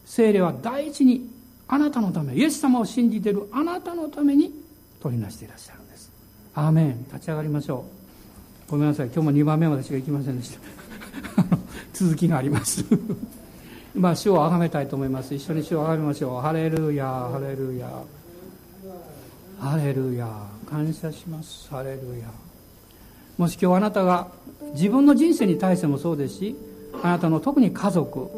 [0.09, 1.29] 精霊は第一に
[1.67, 4.51] あなたのためイエス様を信じているあなたのために
[4.99, 6.11] 取りなしていらっしゃるんです。
[6.55, 7.05] アーメン。
[7.05, 7.85] 立ち上がりましょ
[8.67, 8.71] う。
[8.71, 9.05] ごめんなさい。
[9.13, 10.59] 今日も2番目私が行きませんでした。
[11.93, 12.83] 続きがあります。
[13.93, 15.35] まあ主をあがめたいと思います。
[15.35, 16.41] 一緒に主をあがめましょう。
[16.41, 17.87] ハレルヤハレルヤ
[19.59, 20.27] ハレルヤ
[20.67, 21.69] 感謝します。
[21.69, 22.31] ハレルヤ
[23.37, 24.27] もし今日あなたが
[24.73, 26.55] 自分の人生に対してもそうですし
[27.01, 28.29] あなたの特に家族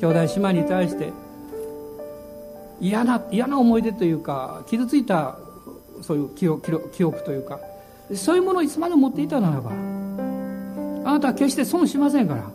[0.00, 1.12] 兄弟姉妹に対して
[2.80, 5.38] 嫌な嫌な思い出というか傷ついた
[6.02, 7.60] そういう記憶記憶というか
[8.14, 9.74] そういうものをいつまでも持っていたならばあ
[11.12, 12.50] なたは決して損しませんから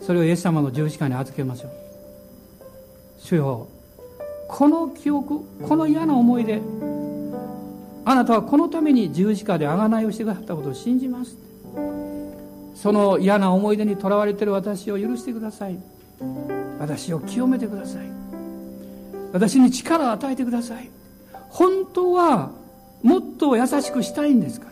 [0.00, 1.70] それをイエス様の十字架に預けましょう。
[3.18, 3.68] 主よ
[4.48, 6.60] この記憶この嫌な思い出
[8.04, 11.49] あなたはこのために十字架で贖いをしてくださったことを信じます。
[12.80, 15.78] その嫌な思い出にとらわれている私を許してください。
[16.78, 18.10] 私を清めてください。
[19.34, 20.88] 私に力を与えてください。
[21.50, 22.52] 本当は
[23.02, 24.68] もっと優しくしたいんですか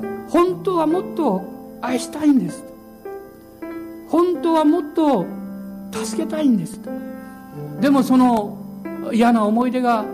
[0.00, 0.08] ら。
[0.30, 1.42] 本当はもっと
[1.82, 2.64] 愛したいんです。
[4.08, 5.26] 本当はもっと
[5.92, 6.80] 助けたいんです。
[7.82, 8.56] でもその
[9.12, 10.06] 嫌な思い出が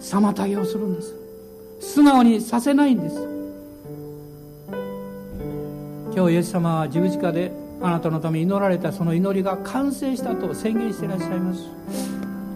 [0.00, 1.16] 妨げをするんです。
[1.80, 3.33] 素直にさせないんです。
[6.16, 7.50] 今日イエス様は十字架で
[7.82, 11.60] あなたのために祈られたその祈りが完成したと宣言していらっしゃいます。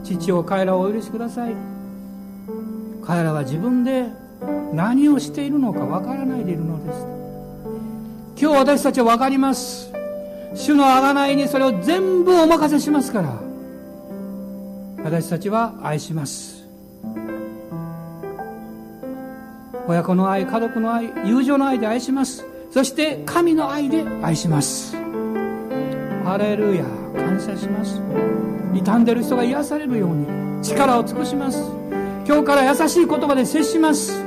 [0.05, 1.55] 父を彼らをお許しください。
[3.05, 4.07] 彼らは自分で
[4.73, 6.99] 何をしているのかわからないでいるのです。
[8.41, 9.93] 今日私たちは分かります。
[10.55, 13.35] 主の贖いにそれを全部お任せしますから。
[15.03, 16.65] 私たちは愛します。
[19.89, 22.47] 親子の愛家族の愛友情の愛で愛します。
[22.79, 24.95] そして神の愛で愛します。
[26.23, 26.85] ハレルヤ
[27.17, 28.01] 感謝します。
[28.73, 30.63] 傷んでる人が癒されるように。
[30.63, 31.59] 力を尽くします。
[32.25, 34.23] 今日から優しい言葉で接します。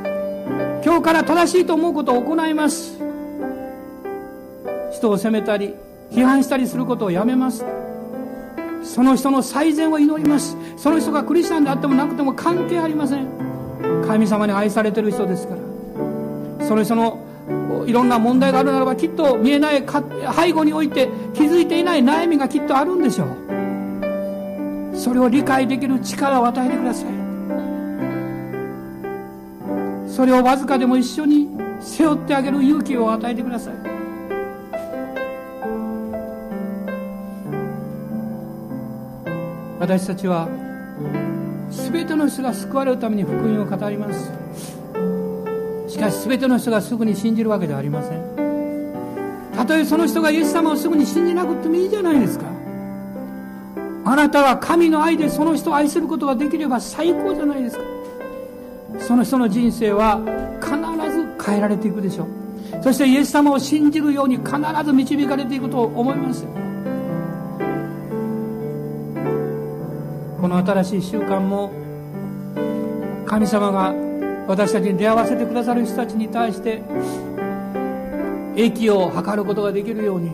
[0.83, 2.99] 今日から正しいと思うことを行います。
[4.91, 5.73] 人を責めたり
[6.11, 7.63] 批判したりすることをやめます。
[8.83, 10.57] その人の最善を祈ります。
[10.75, 13.27] その人がクリスチャンであってもなくても関係ありません。
[14.05, 16.67] 神様に愛されてる人ですから。
[16.67, 17.30] その人の
[17.87, 19.83] いろんな問題があるならばきっと見えない
[20.35, 23.27] 背後において気づいていない悩みがきっとあるんでしょう。
[24.95, 27.05] それを理解できる力を与えてください。
[30.07, 33.73] それをわずかでも一緒に背負ってあげる勇気を与えてください。
[39.79, 40.47] 私たちは
[41.71, 44.31] 全ての人が救われるために福音を語ります。
[46.01, 49.51] かし全ての人がすぐに信じるわけではありません。
[49.55, 52.45] たとえその人がイエス様をすぐに信じなくてもいいじゃないですか。
[54.03, 57.83] あなたは神の愛でその人を愛することができれば最高じゃないですか。
[58.99, 60.19] その人の人生は
[60.59, 60.75] 必
[61.11, 62.27] ず変えられていくでしょう。
[62.83, 66.45] そしてイエス様を信じるように必ず導かれていくと思います。
[70.41, 71.71] この新しい習慣も
[73.27, 73.93] 神様が
[74.47, 76.81] 私たちに出会わせてくださる人たちに対して
[78.55, 80.31] 益を図ることができるように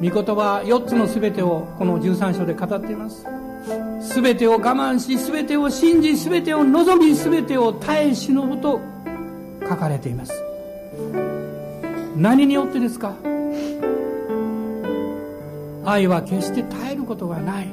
[0.00, 3.26] 御言葉4つの全てをこの13章で語っています。
[4.14, 8.80] 全てを我慢し全てを信じ全てを望み全てを耐え忍ぶと
[9.68, 10.32] 書かれています。
[12.16, 13.14] 何によってですか？
[15.84, 17.68] 愛は決して耐えることがない。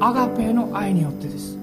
[0.00, 1.58] アガペの愛によってです。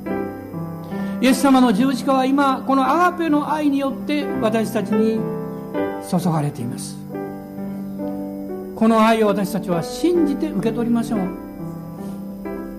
[1.20, 5.20] イエス様の十字架は今このアガペの愛によって私たちに
[6.08, 6.96] 注がれています。
[8.76, 11.20] この愛を私たちは信じて受け取りましょう。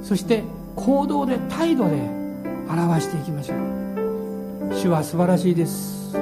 [0.05, 0.45] そして
[0.77, 1.97] 行動で態度で
[2.71, 4.75] 表していきましょう。
[4.75, 6.17] 主は素晴らしいです。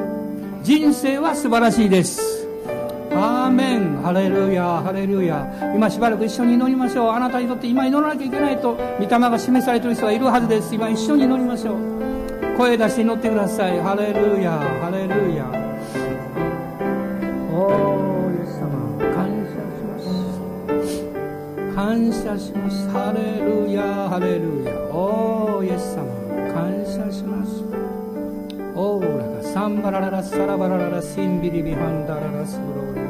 [0.63, 2.49] 人生は素晴らしいです。
[3.13, 4.01] アーメン。
[4.03, 4.81] ハレルヤ。
[4.83, 5.47] ハレルヤ。
[5.75, 7.11] 今しばらく一緒に祈りましょう。
[7.11, 10.75] あなたにとって今祈らなきゃいけないと御霊が示されている人がいるはずです。
[10.75, 11.96] 今一緒に祈りましょう。
[12.57, 13.79] 声出して祈ってください。
[13.81, 15.45] ハレルヤハレルヤ。
[17.53, 18.73] おーイエス様
[19.13, 20.01] 感謝しま
[20.81, 21.75] す。
[21.75, 22.89] 感謝します。
[22.89, 24.73] ハレルヤハレルヤ。
[24.91, 26.07] おーイエス様
[26.55, 27.63] 感謝します。
[28.75, 33.01] オーラがサンバラララサラバラララシンビリビハンダララスクローリ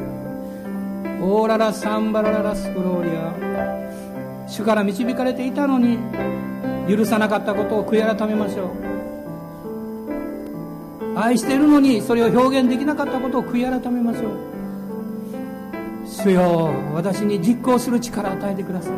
[1.21, 1.23] ア。
[1.23, 3.33] オーララサンバラララスクローリア。
[4.45, 5.97] 主から導かれていたのに
[6.89, 8.96] 許さなかったことを悔い改めましょう
[11.19, 14.31] 愛しているのにそれを表現できなかったことを悔い改めましょう。
[16.05, 18.93] 主よ私に実行する力を与えてください。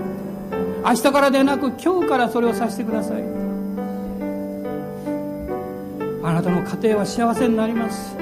[0.83, 3.23] 明日からでなく今日からそれをさせてください。
[6.21, 8.15] あなたの家庭は幸せになります。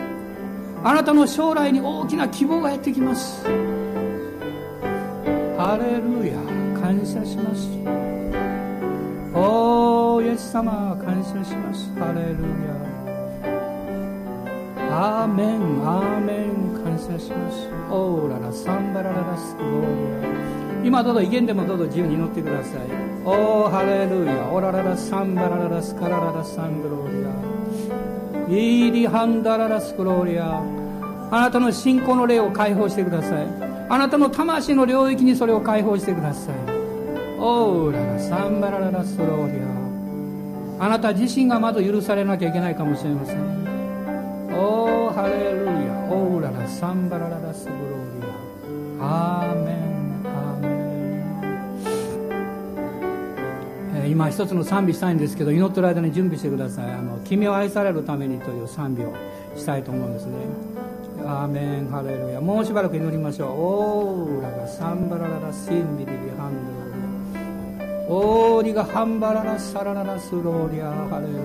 [0.83, 3.43] あなたの将来に大きな希望がやってきます。
[5.57, 6.37] ハレルヤ
[6.79, 7.67] 感謝します。
[9.33, 11.91] おーイエス様感謝します。
[11.99, 12.76] ハレルヤ。
[14.99, 17.69] アーメンアーメン感謝します。
[17.91, 20.27] オーララサンバラララスクローリ
[20.81, 22.81] ア今どうぞ威厳でもどうぞ自由に祈ってください。
[23.23, 24.49] オーハレルヤ。
[24.51, 30.63] オラララサンバラララスカラララサングローリアイーリハンダララスクローリア
[31.29, 33.45] あなたの信仰の霊を解放してください。
[33.89, 36.55] あなたの魂の領域にそれを解放してください。
[37.37, 39.61] オーララサンバラララスローリ
[40.81, 43.67] アあなた自身がまず許されなきゃいけないかもしれません。
[45.17, 45.73] ハレルヤ
[46.11, 48.27] オーララサンバラララスグローリ
[49.01, 49.41] ア。
[49.41, 50.67] アーメンアーメ
[53.95, 56.91] ン、えー、今一つの賛美したいんですけど祈ってる間に準備してください。
[56.91, 59.13] あの君を愛されるためにという賛美を
[59.55, 60.33] したいと思うんですね。
[61.25, 62.39] アーメンハレルヤ。
[62.39, 63.49] もうしばらく祈りましょう。
[63.49, 66.53] オーラがサンバラララシンビリビハン
[68.07, 70.91] ドオーリがハンバララサラララスローリア。
[71.09, 71.41] ハレルヤ。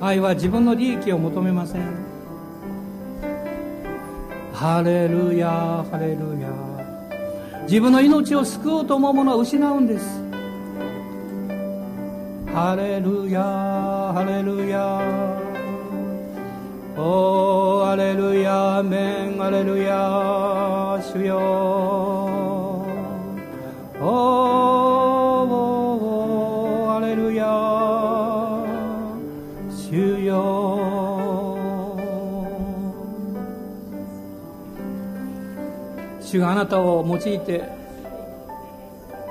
[0.00, 1.82] 愛は自分の利益を求めません。
[4.52, 6.48] ハレルヤハレルヤ。
[7.64, 10.22] 自分の命を救おうと思うものは失うんです。
[12.52, 15.00] ハレルヤハレルヤ。
[16.96, 21.00] おーハレルヤメンハレルヤ。
[21.12, 21.38] 主よ。
[24.00, 24.97] おー。
[36.28, 37.64] 主があなたを用いて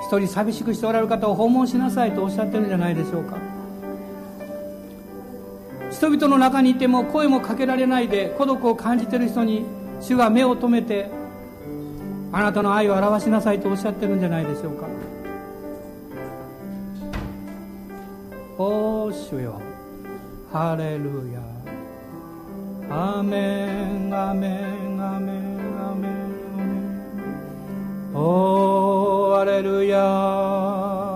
[0.02, 3.38] 一人寂しくしておられる方を訪問しなさいとおっしゃってるんじゃないでしょうか。
[5.92, 9.66] 人々の中にいても声もかけられないで孤独を感じている人に
[10.02, 11.10] 主が目を留めて
[12.32, 14.88] あなたの愛を表しなさいとおっしゃってるんじゃないでしょうか。
[18.58, 19.62] おー主よ。
[20.52, 21.42] ハレルヤ。
[22.90, 23.68] アメ
[24.10, 25.47] ンアメンアメンアメンアメン。
[28.14, 31.07] おーアレルヤ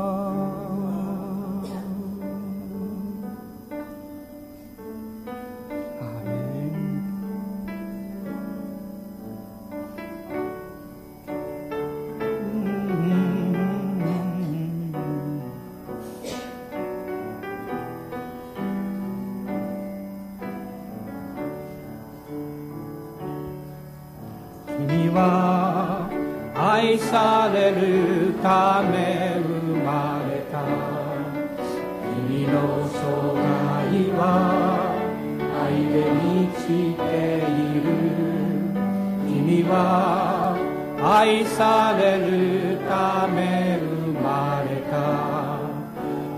[41.21, 45.59] 愛されるため生まれた。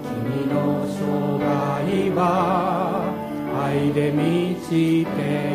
[0.03, 2.19] 君の生涯は
[3.63, 5.52] 愛で満ちて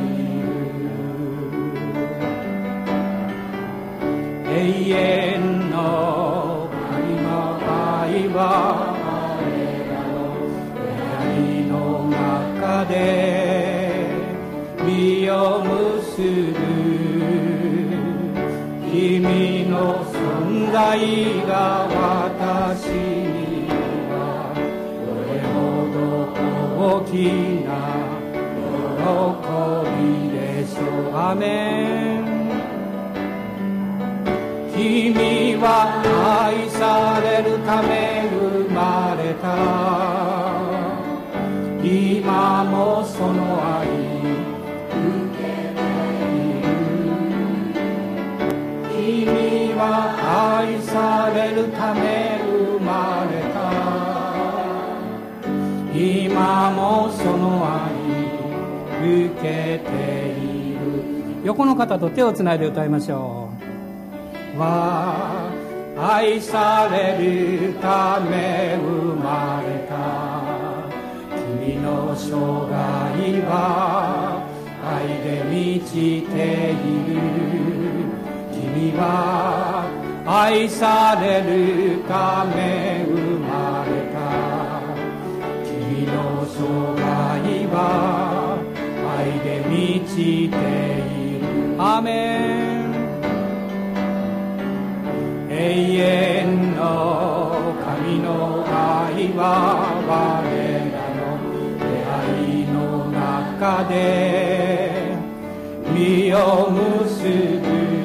[20.79, 20.95] 存在
[21.45, 23.67] が私に
[24.09, 24.15] は
[25.03, 25.57] どれほ
[25.93, 25.99] ど
[26.79, 27.11] 大き
[27.67, 27.69] な
[28.97, 29.03] 喜
[29.99, 30.01] び
[30.31, 31.13] でしょう。
[31.17, 31.43] アメ
[32.21, 32.23] ン
[34.73, 35.67] 君は
[36.47, 36.81] 愛さ
[37.23, 37.91] れるため
[38.31, 38.79] 生ま
[39.19, 39.47] れた
[41.83, 43.38] 今もその
[51.95, 53.59] め生まれた
[55.95, 58.09] 今もその愛
[59.01, 59.89] 受けて
[60.39, 60.79] いる
[61.45, 63.51] 横の方と手をつないで歌いましょ
[64.57, 64.61] う。
[64.61, 65.51] は
[65.97, 69.93] 愛されるため生まれた。
[71.35, 72.35] 君の生
[72.71, 74.43] 涯は
[74.85, 76.75] 愛で満ちてい
[77.15, 77.21] る。
[78.53, 79.98] 君は
[80.31, 84.19] 愛されるため生まれた。
[85.65, 86.59] 君の生
[87.01, 88.61] 涯は
[89.17, 91.83] 愛で満ちている。
[91.83, 92.13] アメ
[92.75, 92.93] ン。
[95.49, 99.41] 永遠の神の愛は
[100.07, 100.13] 我
[100.93, 101.25] らの
[101.81, 103.97] 出会いの中で
[105.95, 107.25] 実を結
[107.63, 107.98] ぶ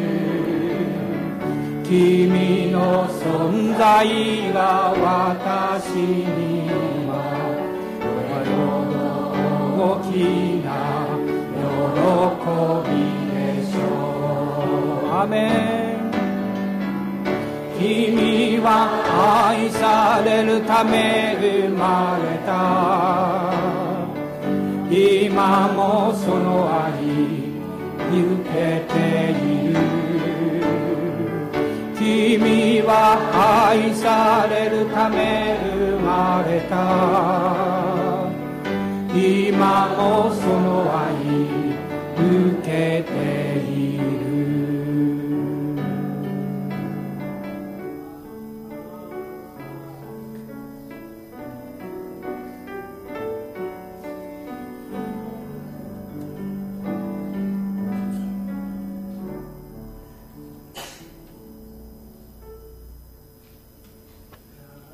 [1.83, 4.07] 君の存在
[4.53, 6.69] が私に
[7.09, 7.11] は
[9.77, 10.13] 大き
[10.63, 10.67] な
[11.59, 11.67] 喜
[12.89, 12.95] び
[13.35, 13.35] で
[13.69, 13.79] しょ
[15.03, 15.11] う。
[15.11, 16.03] アメン。
[17.77, 18.67] 君は
[19.51, 22.51] 愛されるため生まれた。
[24.89, 26.93] 今もその愛
[28.09, 28.93] 受けて
[29.31, 30.02] いる。
[32.03, 33.15] 君は
[33.71, 36.75] 愛されるため生まれた。
[39.15, 41.15] 今もその愛
[42.17, 43.15] 受けて
[43.71, 44.22] いる。